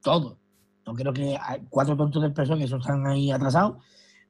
[0.02, 0.38] Todos.
[0.86, 3.78] No creo que hay cuatro tontos del PSOE que eso están ahí atrasados,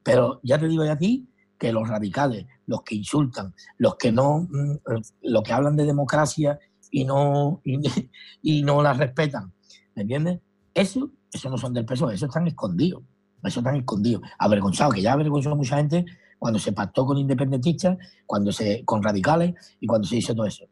[0.03, 4.11] pero ya te digo ya a ti que los radicales, los que insultan, los que
[4.11, 4.77] no, mm,
[5.23, 6.59] los que hablan de democracia
[6.91, 9.51] y no, y, no la respetan,
[9.95, 10.41] ¿me entiendes?
[10.73, 13.01] Eso, eso no son del PSOE, eso están escondidos.
[13.43, 14.21] Eso están escondidos.
[14.37, 16.05] Avergonzado, que ya avergonzó a mucha gente
[16.39, 20.65] cuando se pactó con independentistas, cuando se, con radicales y cuando se hizo todo eso.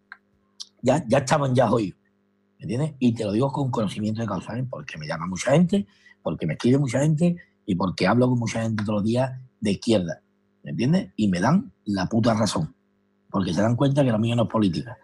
[0.81, 1.99] Ya, ya estaban ya oídos.
[2.59, 2.93] ¿Me entiendes?
[2.99, 4.65] Y te lo digo con conocimiento de causa, ¿eh?
[4.69, 5.87] porque me llama mucha gente,
[6.21, 9.71] porque me escribe mucha gente y porque hablo con mucha gente todos los días de
[9.71, 10.21] izquierda.
[10.63, 11.11] ¿Me entiendes?
[11.15, 12.75] Y me dan la puta razón.
[13.29, 14.97] Porque se dan cuenta que lo mío no es política.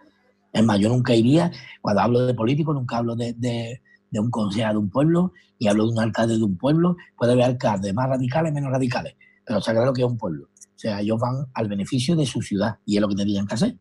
[0.51, 1.51] Es más, yo nunca iría,
[1.81, 3.81] cuando hablo de político, nunca hablo de
[4.13, 6.95] un consejo de un pueblo y hablo de un alcalde de un pueblo.
[7.17, 9.15] Puede haber alcaldes más radicales, menos radicales,
[9.45, 10.45] pero está claro que es un pueblo.
[10.45, 13.55] O sea, ellos van al beneficio de su ciudad y es lo que tendrían que
[13.55, 13.77] hacer.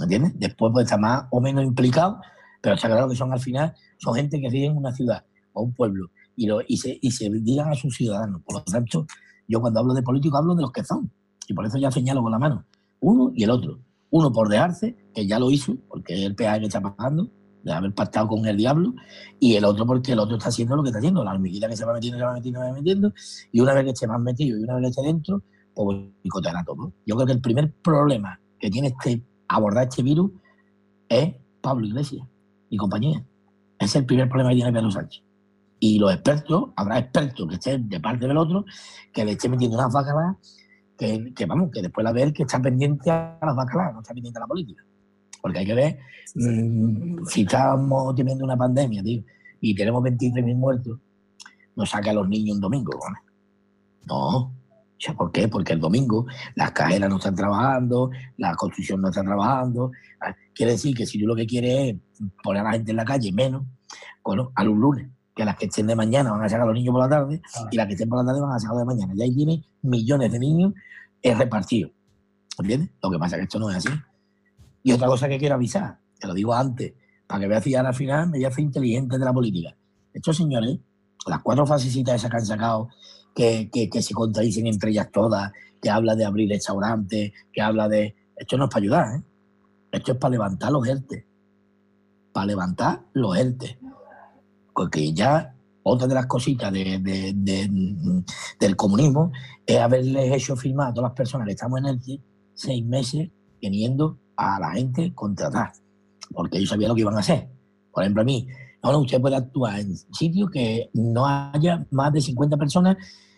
[0.00, 0.32] ¿Entiendes?
[0.36, 2.20] Después puede estar más o menos implicado,
[2.60, 5.62] pero está claro que son al final, son gente que vive en una ciudad o
[5.62, 8.42] un pueblo y, lo, y, se, y se digan a sus ciudadanos.
[8.42, 9.06] Por lo tanto,
[9.46, 11.10] yo cuando hablo de políticos hablo de los que son.
[11.46, 12.64] Y por eso ya señalo con la mano.
[13.00, 13.80] Uno y el otro.
[14.10, 17.28] Uno por dejarse, que ya lo hizo, porque es el peaje que está pagando,
[17.62, 18.94] de haber pactado con el diablo,
[19.38, 21.76] y el otro porque el otro está haciendo lo que está haciendo, la hormiguita que
[21.76, 23.12] se va metiendo, se va metiendo, se va metiendo,
[23.52, 25.42] y una vez que esté más metido y una vez que esté dentro,
[25.74, 26.92] pues boicoteará todo.
[27.06, 30.30] Yo creo que el primer problema que tiene este abordar este virus
[31.08, 32.26] es Pablo Iglesias
[32.68, 33.24] y compañía.
[33.78, 35.24] Ese es el primer problema que tiene Pedro Sánchez.
[35.80, 38.64] Y los expertos, habrá expertos que estén de parte del otro,
[39.12, 40.14] que le estén metiendo unas vacas
[40.96, 44.12] que, que vamos, que después la ver que está pendiente a las vacas no está
[44.12, 44.84] pendiente a la política.
[45.40, 45.98] Porque hay que ver,
[46.34, 49.22] mm, si estamos teniendo una pandemia, tío,
[49.60, 50.98] y tenemos 23.000 muertos,
[51.76, 52.92] nos saca a los niños un domingo.
[54.06, 54.54] No.
[55.16, 55.48] ¿Por qué?
[55.48, 59.92] Porque el domingo las cajeras no están trabajando, la construcción no está trabajando.
[60.20, 61.96] Ah, quiere decir que si tú lo que quieres es
[62.42, 63.62] poner a la gente en la calle menos,
[64.22, 66.74] bueno, a los lunes, que las que estén de mañana van a sacar a los
[66.74, 67.68] niños por la tarde ah.
[67.70, 69.14] y las que estén por la tarde van a sacar de mañana.
[69.16, 70.74] Y ahí tiene millones de niños
[71.22, 71.92] repartidos.
[72.58, 72.90] ¿Entiendes?
[73.02, 73.88] Lo que pasa es que esto no es así.
[74.82, 76.94] Y otra cosa que quiero avisar, te lo digo antes,
[77.26, 79.76] para que veas si al final me hacer inteligente de la política.
[80.12, 80.78] Estos señores,
[81.26, 82.88] las cuatro fasecitas esas que han sacado,
[83.34, 88.14] que, que, se contradicen entre ellas todas, que habla de abrir restaurantes, que habla de...
[88.36, 89.22] Esto no es para ayudar, ¿eh?
[89.92, 91.26] Esto es para levantar los ERTE.
[92.32, 93.78] Para levantar los ERTE.
[94.74, 98.14] Porque ya otra de las cositas de, de,
[98.58, 99.32] del comunismo
[99.66, 102.20] es haberles hecho firmar a todas las personas que estamos en ERTE
[102.54, 105.72] seis meses teniendo a la gente contratar,
[106.32, 107.46] porque ellos sabían lo que iban a hacer.
[107.92, 108.48] Por ejemplo, a mí,
[108.82, 112.96] no, usted puede actuar en sitios que no haya más de 50 personas,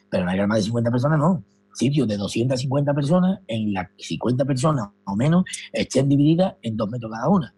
[0.09, 1.43] pero no haya más de 50 personas, no.
[1.75, 7.11] Sitios de 250 personas, en las 50 personas o menos estén divididas en dos metros
[7.11, 7.53] cada una.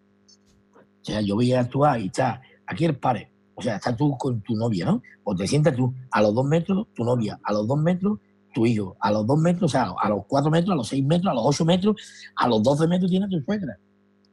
[0.74, 3.30] O sea, yo voy a actuar y está aquí el pare.
[3.56, 5.02] O sea, está tú con tu novia, ¿no?
[5.24, 8.20] O te sientas tú a los dos metros, tu novia, a los dos metros,
[8.54, 11.04] tu hijo a los dos metros, o sea, a los cuatro metros, a los seis
[11.04, 11.96] metros, a los ocho metros,
[12.36, 13.76] a los doce metros tiene tu suegra.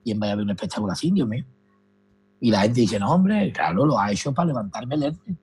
[0.03, 1.45] Y en vez de haber un espectáculo así, Dios mío.
[2.39, 5.37] Y la gente dice, no, hombre, claro, lo ha hecho para levantarme el ERTE,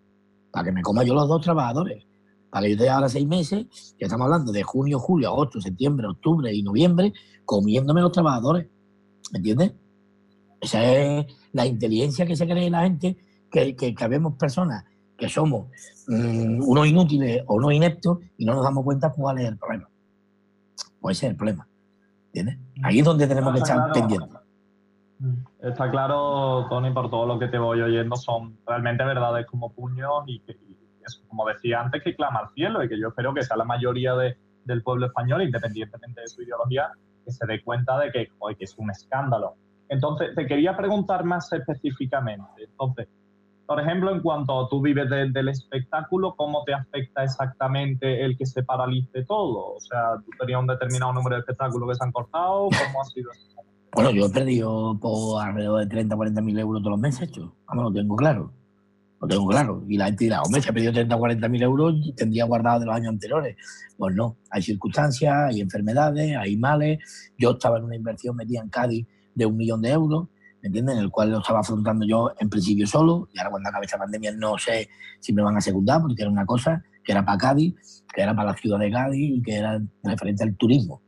[0.50, 2.04] para que me coma yo los dos trabajadores.
[2.50, 3.66] Para que yo te ahora seis meses,
[3.98, 7.12] que estamos hablando de junio, julio, agosto, septiembre, octubre y noviembre,
[7.44, 8.66] comiéndome los trabajadores.
[9.32, 9.74] ¿Me entiendes?
[10.60, 13.16] Esa es la inteligencia que se cree la gente,
[13.50, 14.84] que, que, habemos personas
[15.18, 15.66] que somos
[16.06, 19.88] mm, unos inútiles o unos ineptos y no nos damos cuenta cuál es el problema.
[21.00, 21.66] Puede ser el problema.
[22.26, 22.58] ¿Entiendes?
[22.84, 24.38] Ahí es donde tenemos que estar pendientes.
[25.60, 30.22] Está claro, Tony, por todo lo que te voy oyendo, son realmente verdades como puños
[30.26, 30.56] y, que,
[31.26, 34.14] como decía antes, que clama al cielo y que yo espero que sea la mayoría
[34.14, 36.92] del pueblo español, independientemente de su ideología,
[37.24, 39.56] que se dé cuenta de que, que es un escándalo.
[39.88, 42.64] Entonces, te quería preguntar más específicamente.
[42.64, 43.08] Entonces,
[43.68, 48.62] por ejemplo, en cuanto tú vives del espectáculo, ¿cómo te afecta exactamente el que se
[48.62, 49.74] paralice todo?
[49.74, 52.70] O sea, ¿tú tenías un determinado número de espectáculos que se han cortado?
[52.70, 53.30] ¿Cómo ha sido?
[53.92, 57.54] Bueno, yo he perdido por alrededor de 30 40 mil euros todos los meses, hecho.
[57.66, 58.52] Vamos, lo tengo claro.
[59.20, 59.84] Lo tengo claro.
[59.86, 62.80] Y la gente dirá, hombre, si ha perdido 30 o 40 mil euros, tendría guardado
[62.80, 63.54] de los años anteriores.
[63.98, 67.32] Pues no, hay circunstancias, hay enfermedades, hay males.
[67.36, 70.28] Yo estaba en una inversión metida en Cádiz de un millón de euros,
[70.62, 70.96] ¿me entiendes?
[70.96, 73.28] En el cual lo estaba afrontando yo en principio solo.
[73.32, 74.88] Y ahora cuando acabe esta pandemia no sé
[75.20, 78.34] si me van a secundar, porque era una cosa que era para Cádiz, que era
[78.34, 81.02] para la ciudad de Cádiz y que era referente al turismo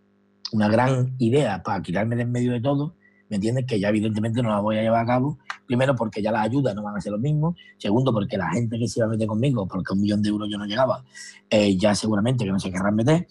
[0.52, 2.96] una gran idea para quitarme de en medio de todo,
[3.28, 3.64] ¿me entiendes?
[3.66, 5.38] Que ya evidentemente no la voy a llevar a cabo.
[5.66, 7.54] Primero, porque ya las ayudas no van a ser lo mismo.
[7.78, 10.48] Segundo, porque la gente que se iba a meter conmigo, porque un millón de euros
[10.50, 11.04] yo no llegaba,
[11.48, 13.26] eh, ya seguramente que no se querrán meter.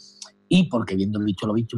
[0.48, 1.78] Y porque viendo visto lo visto,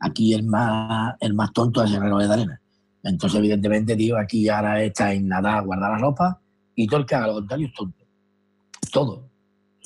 [0.00, 2.60] aquí el más, el más tonto es el reloj de arena.
[3.06, 6.40] Entonces, evidentemente, tío, aquí ahora está en nada, guardar la ropa
[6.74, 8.04] y todo el que haga lo contrario es tonto.
[8.92, 9.26] Todo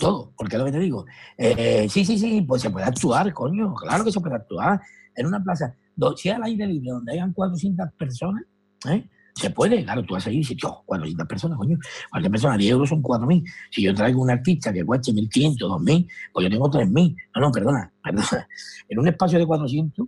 [0.00, 1.04] todo, porque es lo que te digo.
[1.38, 4.80] Eh, sí, sí, sí, pues se puede actuar, coño, claro que se puede actuar.
[5.14, 5.76] En una plaza,
[6.16, 8.42] si al aire libre, donde hayan 400 personas,
[8.88, 9.06] ¿eh?
[9.34, 10.56] se puede, claro, tú vas a ir y dices,
[10.86, 11.78] 400 personas, coño,
[12.10, 13.44] cualquier persona, 10 euros son 4.000.
[13.70, 17.16] Si yo traigo un artista que cueste 1.500, 2.000, pues yo tengo 3.000.
[17.36, 18.48] No, no, perdona, perdona.
[18.88, 20.06] En un espacio de 400,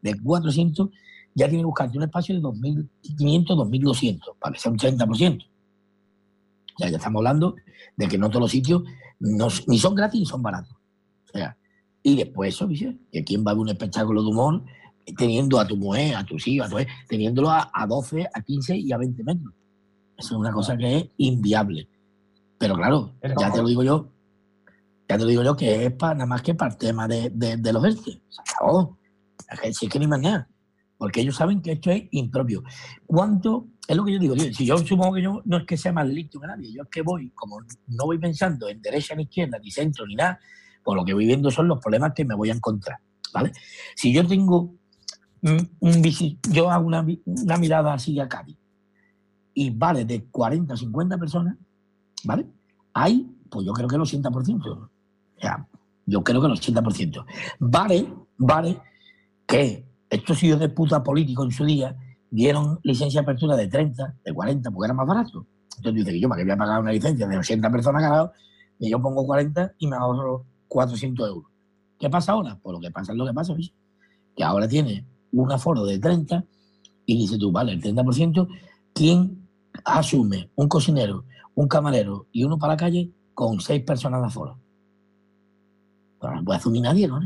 [0.00, 0.88] de 400,
[1.36, 5.46] ya tiene que buscarte un espacio de 2.500, 2.200, para que sea un 30%.
[6.78, 7.56] Ya, ya estamos hablando
[7.94, 8.82] de que no todos los sitios
[9.20, 10.72] ni son gratis ni son baratos.
[10.72, 11.56] O sea,
[12.02, 14.62] y después eso, que quién va a ver un espectáculo de humor
[15.16, 18.92] teniendo a tu mujer, a tus hijos, a tu, teniéndolo a, 12, a 15 y
[18.92, 19.54] a 20 metros.
[20.16, 21.86] Eso es una cosa que es inviable.
[22.58, 24.10] Pero claro, ya te lo digo yo,
[25.06, 27.28] ya te lo digo yo que es para nada más que para el tema de,
[27.30, 28.02] de, los verdes.
[28.02, 28.96] Se acabó.
[29.72, 30.48] Si es que ni más nada.
[30.98, 32.62] Porque ellos saben que esto es impropio.
[33.06, 35.92] ¿Cuánto es lo que yo digo, si yo supongo que yo no es que sea
[35.92, 39.24] más listo que nadie, yo es que voy, como no voy pensando en derecha ni
[39.24, 40.40] izquierda, ni centro, ni nada,
[40.82, 42.98] pues lo que voy viendo son los problemas que me voy a encontrar,
[43.32, 43.52] ¿vale?
[43.94, 44.74] Si yo tengo
[45.42, 46.02] un,
[46.50, 47.04] yo hago una,
[47.58, 48.56] mirada así a Cádiz
[49.54, 51.56] y vale de 40 a 50 personas,
[52.24, 52.46] ¿vale?
[52.92, 54.90] Hay, pues yo creo que el 80%, o
[55.40, 55.64] sea,
[56.06, 57.24] yo creo que el 80%.
[57.60, 58.80] Vale, vale
[59.46, 61.96] que estos hijos de puta políticos en su día
[62.30, 65.46] dieron licencia de apertura de 30, de 40, porque era más barato.
[65.76, 68.32] Entonces dice que yo, ¿para qué voy a pagar una licencia de 80 personas cada
[68.78, 71.50] Y yo pongo 40 y me ahorro 400 euros.
[71.98, 72.58] ¿Qué pasa ahora?
[72.62, 73.54] Pues lo que pasa es lo que pasa,
[74.34, 76.44] que ahora tiene un aforo de 30
[77.06, 78.48] y dice tú, vale, el 30%,
[78.92, 79.48] ¿quién
[79.84, 84.58] asume un cocinero, un camarero y uno para la calle con seis personas de aforo?
[86.18, 87.20] Pues no puede asumir nadie, ¿no?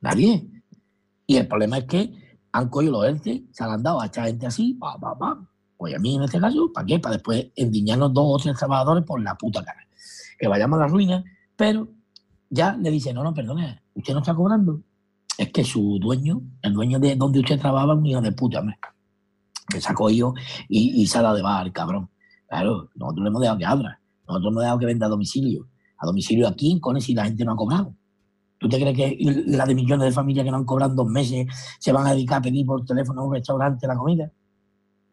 [0.00, 0.53] Nadie.
[1.26, 2.12] Y el problema es que
[2.52, 5.48] han cogido los ERTE, se han dado a esta gente así, pa, pa, pa.
[5.76, 6.98] Pues a mí en este caso, ¿para qué?
[6.98, 9.86] Para después endiñarnos dos o tres trabajadores por la puta cara.
[10.38, 11.24] Que vayamos a la ruina,
[11.56, 11.88] pero
[12.48, 14.80] ya le dice, no, no, perdone, usted no está cobrando.
[15.36, 18.78] Es que su dueño, el dueño de donde usted trabajaba, un hijo de puta, hombre.
[19.68, 20.34] Que se ha cogido
[20.68, 22.08] y, se ha dado de bar, cabrón.
[22.46, 24.00] Claro, nosotros le hemos dejado que abra.
[24.28, 25.68] Nosotros hemos dejado que venda a domicilio.
[25.98, 27.96] A domicilio aquí, con si la gente no ha cobrado.
[28.64, 31.46] ¿Tú te crees que la de millones de familias que no han cobrado dos meses
[31.78, 34.32] se van a dedicar a pedir por teléfono a un restaurante la comida?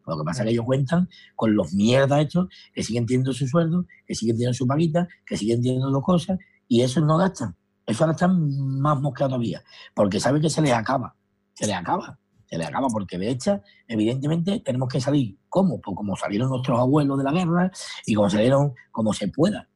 [0.06, 3.46] Lo que pasa es que ellos cuentan con los mierdas estos que siguen teniendo su
[3.46, 7.54] sueldo, que siguen teniendo su paguita, que siguen teniendo dos cosas y eso no gastan.
[7.84, 9.62] Eso ahora están más mosqueados todavía,
[9.94, 11.14] porque saben que se les acaba,
[11.52, 15.36] se les acaba, se les acaba, porque de hecho, evidentemente, tenemos que salir.
[15.50, 15.78] ¿Cómo?
[15.78, 17.70] Pues como salieron nuestros abuelos de la guerra
[18.06, 19.68] y como salieron, como se pueda.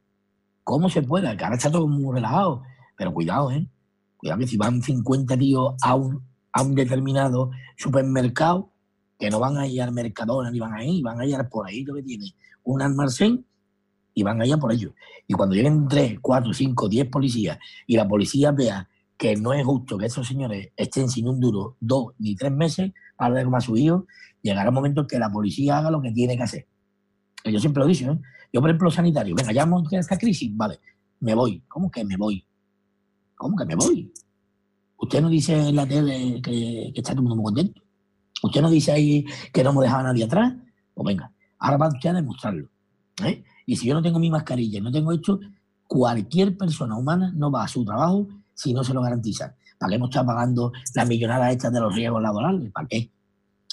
[0.63, 1.37] ¿Cómo se pueda?
[1.37, 2.63] Que ahora está todo muy relajado.
[2.97, 3.69] Pero cuidado, ¿eh?
[4.17, 8.71] Cuidado que si van 50 tíos a un, a un determinado supermercado,
[9.17, 11.67] que no van a ir al Mercadona ni van a ir, van a ir por
[11.67, 12.33] ahí lo que tiene
[12.63, 13.45] un almacén
[14.13, 14.93] y van a ir por ello.
[15.27, 19.65] Y cuando lleguen 3, 4, 5, 10 policías y la policía vea que no es
[19.65, 23.57] justo que esos señores estén sin un duro dos ni tres meses para ver cómo
[23.57, 24.05] a su hijo,
[24.41, 26.67] llegará un momento en que la policía haga lo que tiene que hacer.
[27.43, 28.19] Yo siempre lo he dicho, ¿eh?
[28.53, 30.79] Yo, por ejemplo, sanitario, venga, ya hemos esta crisis, vale,
[31.19, 31.61] me voy.
[31.67, 32.45] ¿Cómo que me voy?
[33.37, 34.11] ¿Cómo que me voy?
[34.97, 37.81] Usted no dice en la tele que, está todo el mundo muy contento.
[38.41, 40.53] Usted no dice ahí que no me dejaba nadie atrás.
[40.93, 42.67] Pues venga, ahora va usted a demostrarlo.
[43.23, 43.43] ¿eh?
[43.67, 45.39] Y si yo no tengo mi mascarilla no tengo esto,
[45.85, 49.55] cualquier persona humana no va a su trabajo si no se lo garantiza.
[49.77, 52.71] ¿Para qué no está pagando las millonadas estas de los riesgos laborales?
[52.71, 53.11] ¿Para qué?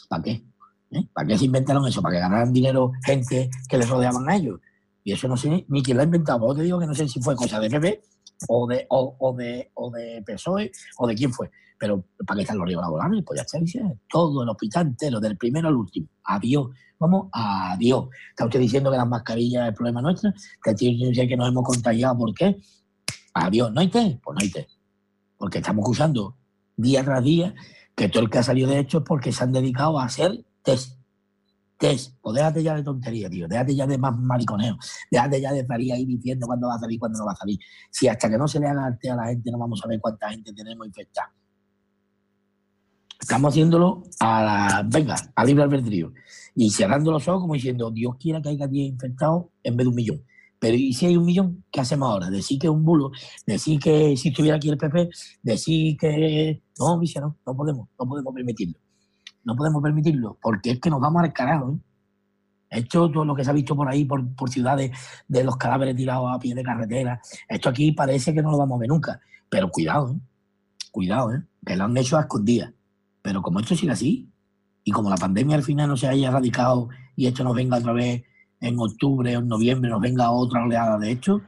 [0.08, 0.44] ¿Para qué?
[0.90, 1.08] ¿Eh?
[1.12, 2.02] ¿Para qué se inventaron eso?
[2.02, 4.60] ¿Para que ganaran dinero gente que les rodeaban a ellos?
[5.02, 6.40] Y eso no sé ni quién lo ha inventado.
[6.40, 8.02] Vos te digo que no sé si fue cosa de PP
[8.48, 11.50] o de, o, de, o de PSOE o de quién fue.
[11.78, 13.22] Pero ¿para qué están los riesgos laborales?
[13.26, 16.08] Pues ya está, dice, todo el hospital entero, del primero al último.
[16.24, 16.68] Adiós.
[16.98, 18.08] Vamos, adiós.
[18.30, 20.30] Está usted diciendo que las mascarillas es el problema nuestro.
[20.30, 22.16] Está diciendo que nos hemos contagiado.
[22.16, 22.56] ¿Por qué?
[23.34, 23.72] Adiós.
[23.72, 24.20] ¿No hay té?
[24.22, 24.68] Pues no hay té.
[25.36, 26.36] Porque estamos usando
[26.76, 27.54] día tras día
[27.94, 30.44] que todo el que ha salido de hecho es porque se han dedicado a hacer
[30.62, 30.98] test.
[31.78, 32.16] Test.
[32.22, 33.48] O déjate ya de tontería, tío.
[33.48, 34.76] Déjate ya de más mariconeo.
[35.10, 37.58] Déjate ya de estar ahí diciendo cuándo va a salir, cuándo no va a salir.
[37.90, 40.00] Si hasta que no se le haga arte a la gente no vamos a ver
[40.00, 41.32] cuánta gente tenemos infectada.
[43.20, 46.12] Estamos haciéndolo a la, venga, a libre albedrío.
[46.54, 49.88] Y cerrando los ojos como diciendo, Dios quiera que haya 10 infectados en vez de
[49.88, 50.24] un millón.
[50.58, 51.64] Pero ¿y si hay un millón?
[51.70, 52.30] ¿Qué hacemos ahora?
[52.30, 53.10] Decir que es un bulo,
[53.46, 55.08] decir que si estuviera aquí el PP,
[55.42, 56.62] decir que...
[56.78, 58.78] No, Vicia, no, no podemos, no podemos permitirlo.
[59.44, 61.72] No podemos permitirlo, porque es que nos vamos al carajo.
[61.72, 61.78] ¿eh?
[62.70, 64.90] Esto, todo lo que se ha visto por ahí, por, por ciudades,
[65.28, 68.76] de los cadáveres tirados a pie de carretera, esto aquí parece que no lo vamos
[68.76, 69.20] a ver nunca.
[69.48, 70.20] Pero cuidado, ¿eh?
[70.90, 71.42] cuidado, ¿eh?
[71.64, 72.72] que lo han hecho a escondidas.
[73.22, 74.28] Pero como esto sigue así,
[74.84, 77.92] y como la pandemia al final no se haya erradicado y esto nos venga otra
[77.92, 78.22] vez
[78.60, 81.40] en octubre o en noviembre, nos venga otra oleada de hecho,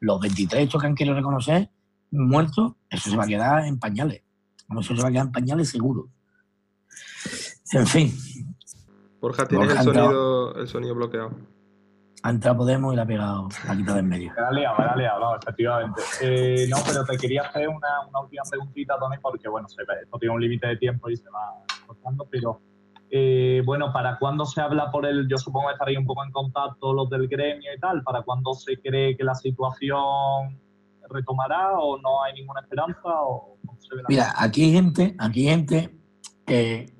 [0.00, 1.70] los 23 estos que han querido reconocer
[2.10, 4.22] muertos, eso se va a quedar en pañales.
[4.78, 6.08] Eso se va a quedar en pañales seguro.
[7.72, 8.12] En fin.
[9.20, 11.30] Borja, tienes el, sonido, el sonido bloqueado.
[12.24, 14.32] Ha entrado Podemos y la ha pegado la quita de en medio.
[14.36, 16.02] Me la liado, me la liado, no, efectivamente.
[16.20, 20.18] Eh, no, pero te quería hacer una, una última preguntita, Tony, porque bueno, se, esto
[20.18, 22.60] tiene un límite de tiempo y se va cortando, pero
[23.10, 26.30] eh, bueno, ¿para cuándo se habla por el, yo supongo que estaría un poco en
[26.30, 30.60] contacto los del gremio y tal, ¿para cuándo se cree que la situación
[31.10, 33.00] retomará o no hay ninguna esperanza?
[33.04, 33.58] O
[34.08, 36.01] Mira, aquí hay gente, aquí hay gente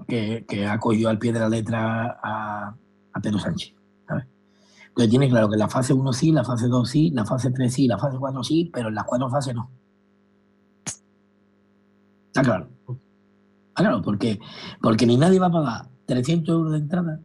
[0.06, 2.74] que, que, cogido al pie de la letra a,
[3.12, 3.74] a Pedro Sánchez.
[4.88, 7.72] Entonces tiene claro que la fase 1 sí, la fase 2 sí, la fase 3
[7.72, 9.70] sí, la fase 4 sí, pero en las cuatro fases no.
[12.26, 12.68] Está claro.
[13.68, 14.38] Está claro, porque,
[14.82, 17.20] porque ni nadie va a pagar 300 euros de entrada,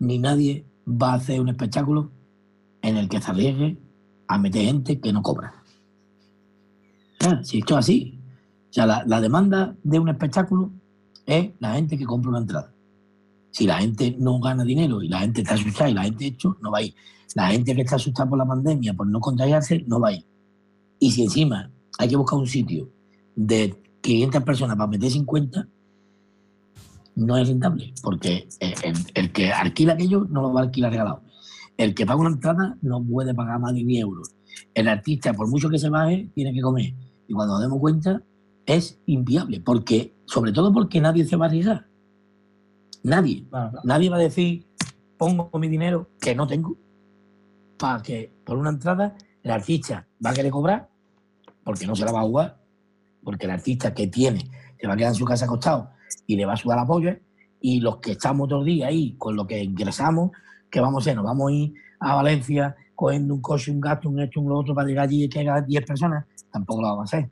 [0.00, 2.10] ni nadie va a hacer un espectáculo
[2.82, 3.78] en el que se arriesgue
[4.26, 5.54] a meter gente que no cobra.
[7.42, 8.20] si esto es así,
[8.70, 10.72] o sea, la, demanda de un espectáculo
[11.26, 12.72] es la gente que compra una entrada.
[13.50, 16.56] Si la gente no gana dinero y la gente está asustada y la gente hecho,
[16.62, 16.94] no va a ir.
[17.34, 20.24] La gente que está asustada por la pandemia, por no contagiarse, no va a ir.
[20.98, 22.90] Y si encima hay que buscar un sitio
[23.34, 25.68] de 500 personas para meter 50,
[27.14, 28.48] no es rentable, porque
[29.14, 31.22] el, que alquila aquello no lo va a alquilar regalado.
[31.76, 34.34] El que paga una entrada no puede pagar más de 10 euros.
[34.74, 36.94] El artista, por mucho que se baje, tiene que comer.
[37.28, 38.22] Y cuando nos demos cuenta,
[38.66, 41.86] es inviable, porque, sobre todo porque nadie se va a arriesgar.
[43.02, 43.46] Nadie.
[43.84, 44.66] Nadie va a decir,
[45.18, 46.74] pongo mi dinero que no tengo,
[47.76, 50.88] para que por una entrada el artista va a querer cobrar,
[51.62, 52.58] porque no se la va a jugar,
[53.22, 55.90] porque el artista que tiene se va a quedar en su casa acostado
[56.26, 57.18] y le va a sudar la polla,
[57.60, 60.30] y los que estamos otro día ahí con lo que ingresamos,
[60.70, 61.16] que vamos a hacer?
[61.16, 64.74] Nos vamos a ir a Valencia cogiendo un coche, un gasto, un esto, un otro
[64.74, 67.30] para llegar allí y que haya 10 personas, tampoco lo vamos a hacer.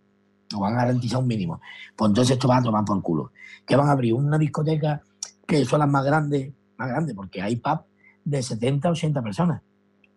[0.53, 1.61] Nos van a garantizar un mínimo.
[1.97, 3.33] Pues entonces esto va a tomar por culo.
[3.67, 5.03] Que van a abrir una discoteca
[5.47, 7.81] que son las más grandes, más grandes, porque hay pub
[8.25, 9.63] de 70 80 personas.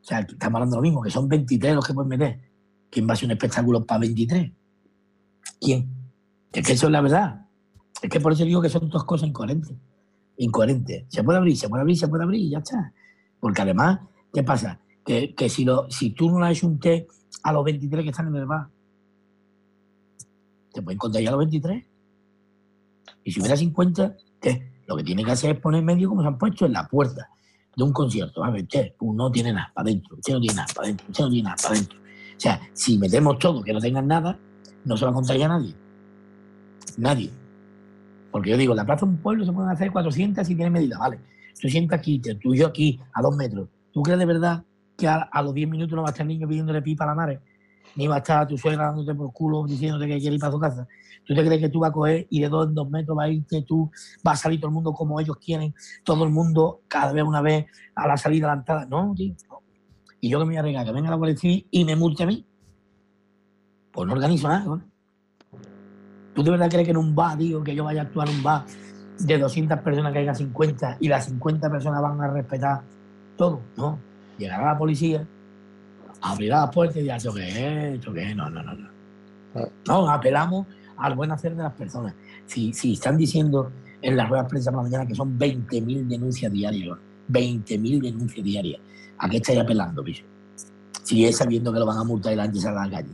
[0.02, 2.39] O sea, estamos hablando de lo mismo, que son 23 los que pueden meter.
[2.89, 4.52] ¿Quién va a hacer un espectáculo para 23?
[5.60, 5.90] ¿Quién?
[6.52, 7.48] Es que eso es la verdad.
[8.02, 9.75] Es que por eso digo que son dos cosas incoherentes.
[10.38, 11.06] Incoherentes.
[11.08, 12.94] Se puede abrir, se puede abrir, se puede abrir y ya está.
[13.40, 14.00] Porque además,
[14.34, 14.79] ¿qué pasa?
[15.06, 17.08] Que, si, tú no le haces un té
[17.44, 18.67] a los 23 que están en el bar,
[20.74, 21.86] te pueden contagiar a los 23.
[23.24, 24.74] Y si hubiera 50, ¿qué?
[24.88, 27.30] Lo que tiene que hacer es poner medio como se han puesto en la puerta
[27.76, 28.44] de un concierto.
[28.44, 31.24] A ver, usted no tiene nada para adentro, usted no tiene nada para adentro, usted
[31.24, 32.00] no tiene nada para adentro.
[32.00, 34.38] O sea, si metemos todo que no tengan nada,
[34.86, 35.76] no se va a contagiar a nadie.
[36.98, 37.32] Nadie.
[38.32, 40.98] Porque yo digo, la plaza de un pueblo se pueden hacer 400 si tiene medida,
[40.98, 41.19] vale.
[41.62, 43.69] Tú sientas aquí, tú y yo aquí, a dos metros.
[43.92, 44.63] ¿Tú crees de verdad
[44.98, 47.15] que a, los 10 minutos no va a estar el niño pidiéndole pipa a la
[47.15, 47.40] madre?
[47.96, 50.60] Ni va a estar tu suegra dándote por culo diciéndote que quiere ir para su
[50.60, 50.87] casa.
[51.25, 53.23] ¿Tú te crees que tú vas a coger y de dos en dos metros va
[53.23, 53.89] a irte tú,
[54.25, 55.73] va a salir todo el mundo como ellos quieren,
[56.04, 57.65] todo el mundo cada vez una vez
[57.96, 58.85] a la salida de la entrada?
[58.85, 59.35] No, tío.
[60.19, 62.27] Y yo que me voy a regar, que venga la policía y me multe a
[62.27, 62.46] mí.
[63.91, 64.85] Pues no organizo nada.
[66.33, 68.37] ¿Tú de verdad crees que en un bar, digo, que yo vaya a actuar en
[68.37, 68.65] un bar
[69.19, 72.81] de 200 personas que haya 50 y las 50 personas van a respetar
[73.37, 73.62] todo?
[73.77, 74.00] No.
[74.37, 75.27] Llegará la policía,
[76.24, 77.94] abrirá las puertas y dirá, ¿esto qué?
[77.96, 78.34] ¿Esto qué?
[78.34, 78.74] No, no, no.
[78.74, 78.90] No,
[79.56, 79.69] ah.
[79.88, 80.65] no apelamos
[80.98, 82.15] al buen hacer de las personas.
[82.46, 83.71] Si, si están diciendo
[84.02, 86.98] en las ruedas de prensa por la mañana que son 20.000 denuncias diarias,
[87.30, 88.82] 20.000 denuncias diarias,
[89.17, 90.24] ¿a qué estáis apelando, bicho?
[91.04, 93.13] Si es sabiendo que lo van a multar y la gente sale a la calle.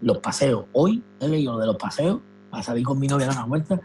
[0.00, 2.20] Los paseos, hoy he leído lo de los paseos,
[2.50, 3.80] para salir con mi novia a dar una vuelta,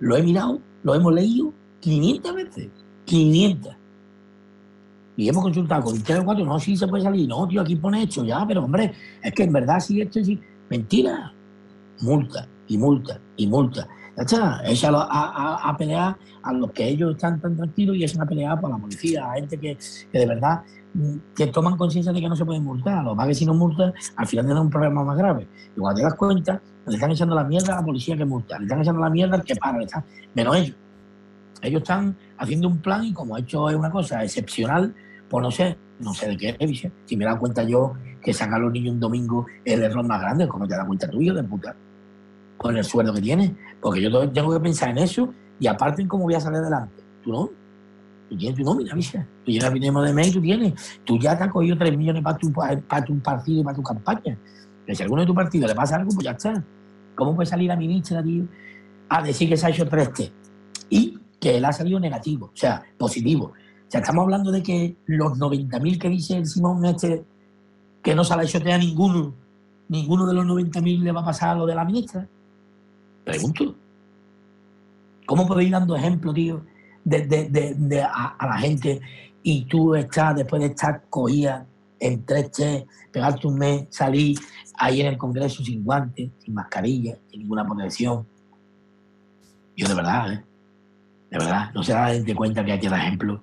[0.00, 2.68] lo he mirado, lo hemos leído 500 veces.
[3.04, 3.76] 500.
[5.16, 7.28] Y hemos consultado con tres o cuatro, no, sí se puede salir.
[7.28, 8.92] No, tío, aquí pone hecho ya, pero hombre,
[9.22, 10.30] es que en verdad sí esto es
[10.70, 11.34] mentira.
[12.00, 13.86] Multa y multa y multa.
[14.16, 18.14] Ya está, échalo a, a, pelear a los que ellos están tan tranquilos y es
[18.14, 19.78] una pelea por la policía, a gente que,
[20.10, 23.04] que de verdad mm, que toman conciencia de que no se pueden multar.
[23.04, 25.48] Lo más que si no multan, al final te un problema más grave.
[25.74, 28.58] Y cuando te das cuenta, le están echando la mierda a la policía que multa,
[28.58, 29.78] le están echando la mierda al que para,
[30.34, 30.76] menos ellos.
[31.62, 34.94] Ellos están haciendo un plan y como ha hecho es una cosa excepcional,
[35.30, 36.88] pues no sé, no sé de qué es.
[37.06, 39.84] Si me he dado cuenta yo que sacar a los niños un domingo es el
[39.84, 41.74] error más grande, como te das cuenta tú, hijo de puta,
[42.56, 43.52] con el sueldo que tienes.
[43.80, 47.02] Porque yo tengo que pensar en eso y aparte en cómo voy a salir adelante.
[47.22, 47.50] Tú no.
[48.28, 49.26] Tú tienes tu nómina, bicha.
[49.44, 51.00] Tú llegas fin de mes tú tienes.
[51.04, 53.82] Tú ya te has cogido 3 millones para tu, para tu partido y para tu
[53.82, 54.36] campaña.
[54.86, 56.64] Que si a alguno de tu partido le pasa algo, pues ya está.
[57.14, 58.44] ¿Cómo puede salir la ministra, tío,
[59.08, 60.32] a decir que se ha hecho tres test?
[60.88, 63.46] Y que él ha salido negativo, o sea, positivo.
[63.46, 67.24] O sea, estamos hablando de que los 90.000 que dice el Simón este,
[68.00, 69.34] que no se le ha hecho a ninguno,
[69.88, 72.28] ninguno de los 90.000 le va a pasar a lo de la ministra.
[73.24, 73.74] Pregunto.
[75.26, 76.62] ¿Cómo podéis ir dando ejemplo, tío,
[77.04, 79.00] de, a, la gente
[79.42, 81.66] y tú estás, después de estar cogida
[81.98, 84.38] en tres test, pegarte un mes, salir
[84.78, 88.24] ahí en el Congreso sin guantes, sin mascarilla, sin ninguna protección.
[89.76, 90.51] Yo de verdad, ¿eh?
[91.32, 93.42] De verdad, no se da de cuenta que hay que dar ejemplo.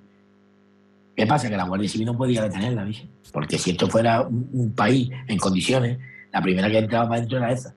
[1.16, 1.50] ¿Qué pasa?
[1.50, 3.10] Que la Guardia Civil no podía detenerla, ¿viste?
[3.34, 5.98] Porque si esto fuera un, país en condiciones,
[6.32, 7.74] la primera que entraba para adentro era esa.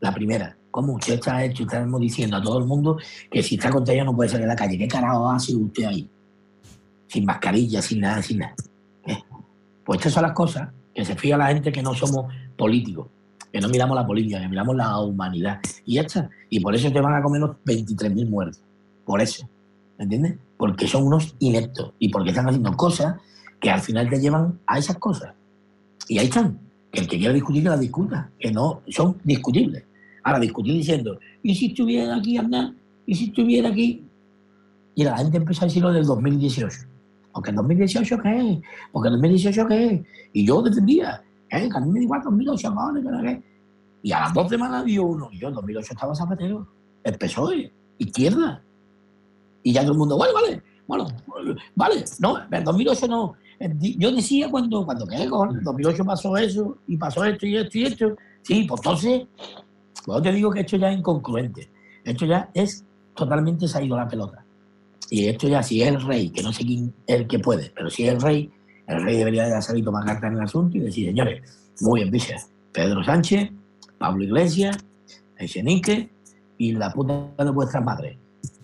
[0.00, 0.56] La primera.
[0.72, 1.62] ¿Cómo usted está hecho?
[1.62, 2.98] Estamos diciendo a todo el mundo
[3.30, 4.76] que si está ella no puede salir a la calle.
[4.76, 6.10] ¿Qué carajo hace usted ahí?
[7.06, 8.54] Sin mascarilla, sin nada, sin nada.
[9.06, 9.18] ¿Eh?
[9.84, 12.26] Pues estas son las cosas que se fija la gente que no somos
[12.56, 13.06] políticos,
[13.52, 15.60] que no miramos la política, que miramos la humanidad.
[15.84, 16.28] Y ya está.
[16.50, 18.67] Y por eso te van a comer los 23.000 muertos.
[19.08, 19.48] Por eso.
[19.96, 20.36] ¿Me entiendes?
[20.58, 23.16] Porque son unos ineptos y porque están haciendo cosas
[23.58, 25.32] que al final te llevan a esas cosas.
[26.08, 26.60] Y ahí están.
[26.92, 28.30] Que el que quiera discutir, que las discuta.
[28.38, 29.82] Que no son discutibles.
[30.24, 32.74] Ahora, discutir diciendo, ¿y si estuviera aquí, anda?
[33.06, 34.04] ¿Y si estuviera aquí?
[34.94, 36.76] Y la gente empieza a decir lo del 2018.
[37.32, 38.58] Porque el 2018 qué es,
[38.92, 40.00] porque el 2018 qué es.
[40.34, 41.66] Y yo defendía, ¿eh?
[41.66, 42.74] que a mí me igual 2008,
[43.22, 43.42] ¿qué?
[44.02, 45.30] Y a las dos semanas dio uno.
[45.32, 46.68] Y yo en 2008 estaba Zapatero,
[47.04, 48.62] el PSOE, izquierda.
[49.62, 51.06] Y ya todo el mundo, bueno, vale, bueno,
[51.74, 53.34] vale, no, en 2008 no.
[53.80, 55.22] Yo decía cuando, cuando ¿qué?
[55.22, 58.16] En 2008 pasó eso, y pasó esto y esto y esto.
[58.42, 59.26] Sí, pues entonces,
[60.04, 61.70] pues te digo que esto ya es incongruente.
[62.04, 62.84] Esto ya es
[63.14, 64.44] totalmente se ha ido la pelota.
[65.10, 67.72] Y esto ya, si es el rey, que no sé quién es el que puede,
[67.74, 68.50] pero si es el rey,
[68.86, 71.42] el rey debería de salir tomar carta en el asunto y decir, señores,
[71.80, 72.36] muy bien, dice
[72.72, 73.50] Pedro Sánchez,
[73.98, 74.78] Pablo Iglesias,
[75.36, 76.10] Echenique
[76.58, 78.16] y la puta de vuestras madres.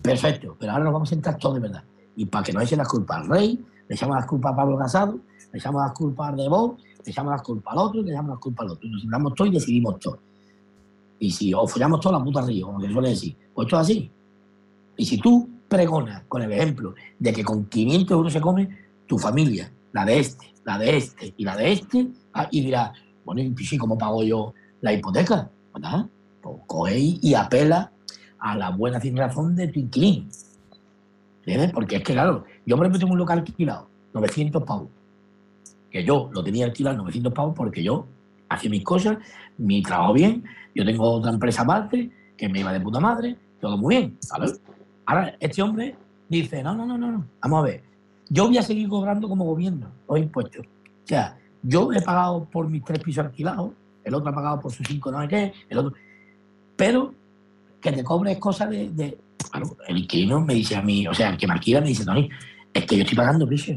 [0.05, 1.83] Perfecto, pero ahora nos vamos a sentar todos de verdad.
[2.15, 4.77] Y para que no echen las culpas al rey, le echamos las culpas a Pablo
[4.77, 5.19] Casado,
[5.51, 8.39] le echamos las culpas a Debo, le echamos las culpas al otro, le echamos las
[8.39, 8.89] culpas al otro.
[8.89, 10.19] Nos sentamos todos y decidimos todo.
[11.19, 13.81] Y si os follamos todos la puta río, como se suele decir, pues esto es
[13.81, 14.11] así.
[14.97, 18.69] Y si tú pregona con el ejemplo de que con 500 euros se come
[19.07, 22.93] tu familia, la de este, la de este y la de este, ah, y dirá,
[23.23, 25.49] bueno, ¿y cómo pago yo la hipoteca?
[25.71, 26.09] Pues nada,
[26.41, 27.91] pues coge y apela
[28.39, 30.27] a la buena sin razón de inquilino.
[31.39, 31.71] ¿Entiendes?
[31.73, 34.89] Porque es que, claro, yo por ejemplo tengo un local alquilado, 900 pavos.
[35.91, 38.07] Que yo lo tenía alquilado 900 pavos porque yo
[38.49, 39.17] hacía mis cosas,
[39.57, 43.77] mi trabajo bien, yo tengo otra empresa aparte que me iba de puta madre, todo
[43.77, 44.17] muy bien.
[45.05, 45.95] Ahora, este hombre
[46.27, 47.83] dice, no, no, no, no, vamos a ver,
[48.29, 50.65] yo voy a seguir cobrando como gobierno los impuestos.
[50.65, 53.71] O sea, yo he pagado por mis tres pisos alquilados,
[54.03, 55.93] el otro ha pagado por sus cinco no sé qué, el otro...
[56.75, 57.13] Pero
[57.85, 58.89] que te cobres cosas de...
[58.89, 59.17] de
[59.87, 62.29] el inquilino me dice a mí, o sea, el que me alquila me dice, Tony,
[62.73, 63.73] es que yo estoy pagando piso.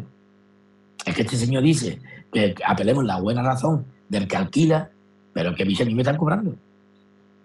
[1.05, 2.01] Es que este señor dice
[2.33, 4.91] que apelemos la buena razón del que alquila,
[5.33, 6.57] pero que a mí me están cobrando.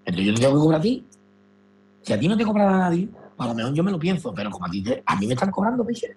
[0.05, 1.05] Entonces yo te tengo que cobrar a ti.
[2.01, 4.33] Si a ti no te cobra a nadie, a lo mejor yo me lo pienso,
[4.33, 6.15] pero como a ti, a mí me están cobrando, piche.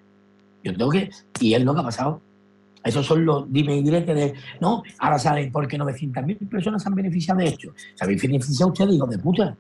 [0.63, 2.21] Yo tengo que, y es lo que ha pasado.
[2.85, 7.41] Esos son los dime y direte de, no, ahora salen porque 900.000 personas han beneficiado
[7.41, 7.73] de esto.
[7.95, 9.57] ¿Se habéis beneficiado ustedes, hijos de puta?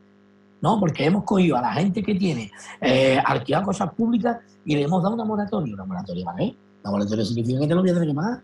[0.66, 2.50] No, porque hemos cogido a la gente que tiene
[2.80, 5.72] eh, alquilado cosas públicas y le hemos dado una moratoria.
[5.72, 6.56] ¿Una moratoria ¿vale?
[6.82, 8.42] Una moratoria significa que te lo voy a tener que pagar.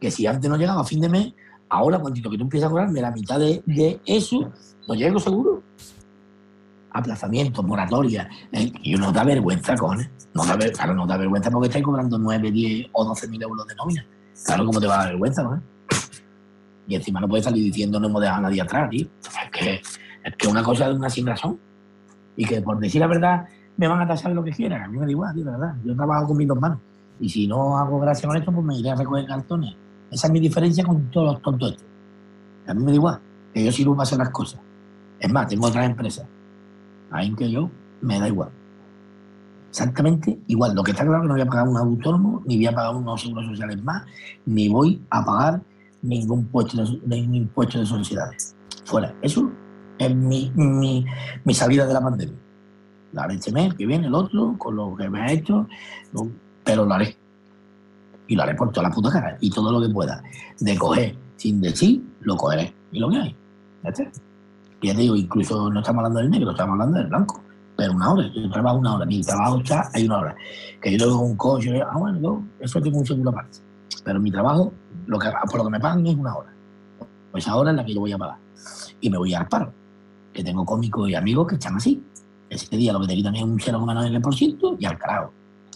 [0.00, 1.32] Que si antes no llegaba a fin de mes,
[1.68, 4.50] ahora cuando que tú empiezas a cobrarme la mitad de, eso,
[4.88, 5.62] no llego seguro.
[6.90, 8.28] Aplazamiento, moratoria.
[8.50, 9.96] Eh, y uno da vergüenza, con
[10.34, 13.64] No da, claro, no da vergüenza porque estáis cobrando 9, 10 o 12 mil euros
[13.64, 14.04] de nómina.
[14.44, 15.62] Claro, ¿cómo te va a dar vergüenza, no?
[16.88, 19.06] Y encima no puedes salir diciendo no hemos dejado a nadie atrás, tío.
[19.22, 19.80] Es que
[20.38, 21.58] que una cosa es una sin razón.
[22.36, 24.82] Y que por decir la verdad me van a tasar lo que quieran.
[24.82, 25.74] A mí me da igual, tío, de verdad.
[25.84, 26.78] Yo trabajo con mis dos manos.
[27.20, 29.74] Y si no hago gracia con esto, pues me iré a recoger cartones.
[30.10, 31.76] Esa es mi diferencia con todos los tontos.
[32.66, 33.20] A mí me da igual.
[33.54, 34.60] Que yo sirvo para hacer las cosas.
[35.18, 36.26] Es más, tengo otras empresas.
[37.10, 38.50] Ahí que yo me da igual.
[39.70, 40.74] Exactamente igual.
[40.74, 42.74] Lo que está claro es que no voy a pagar un autónomo, ni voy a
[42.74, 44.04] pagar unos seguros sociales más,
[44.46, 45.62] ni voy a pagar
[46.02, 48.54] ningún, puesto de, ningún impuesto de sociedades.
[48.84, 49.14] Fuera.
[49.22, 49.50] Eso
[49.98, 52.36] es mi, mi, salida de la pandemia.
[53.12, 55.66] La haré este mes, que viene el otro, con lo que me ha hecho,
[56.64, 57.16] pero lo haré.
[58.26, 59.36] Y lo haré por toda la puta cara.
[59.40, 60.22] Y todo lo que pueda.
[60.60, 62.74] De coger sin decir, lo cogeré.
[62.92, 63.36] Y lo que hay.
[63.84, 63.92] Ya
[64.80, 67.42] ya te digo, incluso no estamos hablando del negro, estamos hablando del blanco.
[67.76, 70.36] Pero una hora, yo trabajo una hora, mi trabajo está, hay una hora.
[70.80, 73.58] Que yo tengo un coche, ah, bueno, yo, eso tengo un seguro aparte.
[74.04, 74.72] Pero mi trabajo,
[75.06, 76.52] lo que, por lo que me pagan es una hora.
[77.32, 78.36] Pues esa hora es la que yo voy a pagar.
[79.00, 79.72] Y me voy al paro
[80.38, 82.00] que tengo cómicos y amigos que están así.
[82.48, 85.32] Ese día lo que te quitan es un 0,9% y al carajo.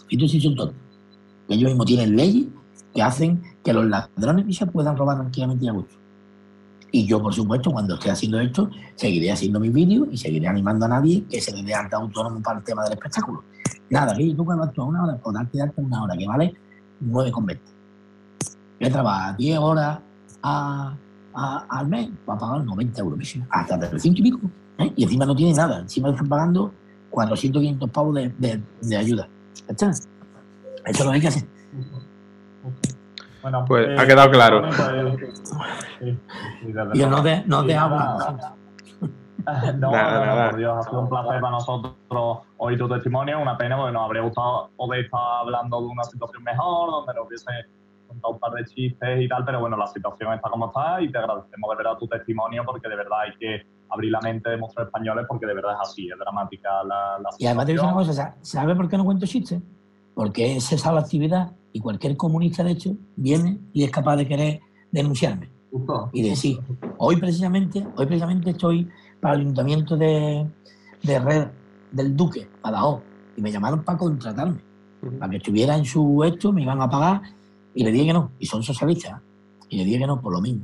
[0.09, 0.77] tú sí son tontos.
[1.49, 2.45] Ellos mismos tienen leyes
[2.93, 5.95] que hacen que los ladrones se puedan robar tranquilamente y a gusto.
[6.93, 10.85] Y yo, por supuesto, cuando esté haciendo esto, seguiré haciendo mis vídeos y seguiré animando
[10.85, 13.43] a nadie que se le dé alta autónomo para el tema del espectáculo.
[13.89, 16.55] Nada, que tú cuando actúas una hora, por darte de alta una hora, que vale
[17.03, 17.59] 9,20.
[18.79, 19.99] Yo trabajo 10 horas
[20.41, 20.95] a
[21.33, 24.39] al mes va a pagar 90 euros, hasta 300 y pico.
[24.77, 24.93] ¿eh?
[24.95, 26.73] Y encima no tiene nada, encima están pagando
[27.09, 29.27] 400, 500 pavos de, de, ayuda.
[29.67, 29.89] ¿Está?
[29.89, 30.07] Eso
[30.85, 31.43] es lo que hay que hacer.
[33.41, 34.61] Bueno, pues ha quedado claro.
[35.99, 36.17] Pues,
[36.93, 38.17] Yo no te, no te hablo.
[39.77, 43.41] No, nada, por Dios, ha sido un placer para nosotros oír tu testimonio.
[43.41, 47.27] Una pena porque nos habría gustado poder estar hablando de una situación mejor, donde nos
[47.27, 47.51] hubiese
[48.23, 51.17] un par de chistes y tal, pero bueno, la situación está como está y te
[51.17, 54.87] agradecemos de verdad tu testimonio porque de verdad hay que abrir la mente de nuestros
[54.87, 57.37] españoles porque de verdad es así, es dramática la, situación.
[57.39, 59.61] Y además te digo una cosa, ¿sabes por qué no cuento chistes?
[60.15, 64.27] Porque es esa la actividad y cualquier comunista, de hecho, viene y es capaz de
[64.27, 64.59] querer
[64.91, 65.49] denunciarme.
[66.11, 66.59] y decir,
[66.97, 68.87] hoy precisamente, hoy precisamente estoy
[69.19, 70.47] para el ayuntamiento de,
[71.01, 71.47] de Red
[71.91, 73.01] del Duque, Badajoz,
[73.37, 74.61] y me llamaron para contratarme,
[75.19, 77.21] para que estuviera en su hecho, me iban a pagar
[77.75, 79.21] y le dije que no, y son socialistas.
[79.69, 80.63] Y le dije que no, por lo mismo.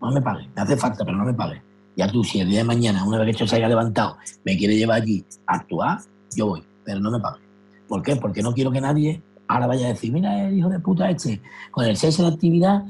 [0.00, 1.62] No me pague, me hace falta, pero no me pague.
[1.96, 4.56] Ya tú, si el día de mañana, una vez que esto se haya levantado, me
[4.56, 5.98] quiere llevar allí a actuar,
[6.36, 7.40] yo voy, pero no me pague.
[7.88, 8.16] ¿Por qué?
[8.16, 11.40] Porque no quiero que nadie ahora vaya a decir, mira el hijo de puta este,
[11.70, 12.82] con el cese de actividad,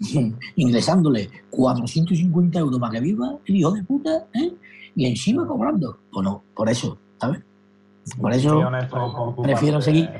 [0.56, 4.52] ingresándole 450 euros para que viva, el hijo de puta, ¿eh?
[4.94, 5.98] y encima cobrando.
[6.12, 7.42] Pues no, por eso, ¿sabes?
[8.20, 10.10] Por eso prefiero seguir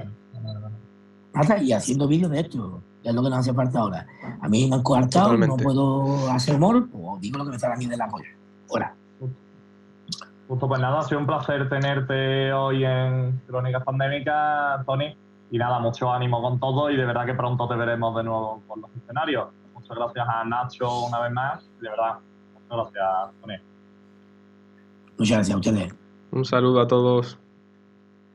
[1.63, 4.07] y haciendo vídeos de esto, que es lo que nos hace falta ahora.
[4.41, 7.75] A mí me han coartado, no puedo hacer humor, pues digo lo que me sale
[7.75, 8.29] a mí de la polla.
[8.67, 8.95] Fuera.
[10.49, 15.17] Justo, pues nada, ha sido un placer tenerte hoy en Crónicas Pandémicas, Tony.
[15.51, 18.63] Y nada, mucho ánimo con todo y de verdad que pronto te veremos de nuevo
[18.67, 19.49] por los escenarios.
[19.75, 21.63] Muchas gracias a Nacho una vez más.
[21.81, 22.19] De verdad,
[22.55, 23.55] muchas gracias, Tony.
[25.19, 25.95] Muchas gracias a ustedes.
[26.31, 27.39] Un saludo a todos.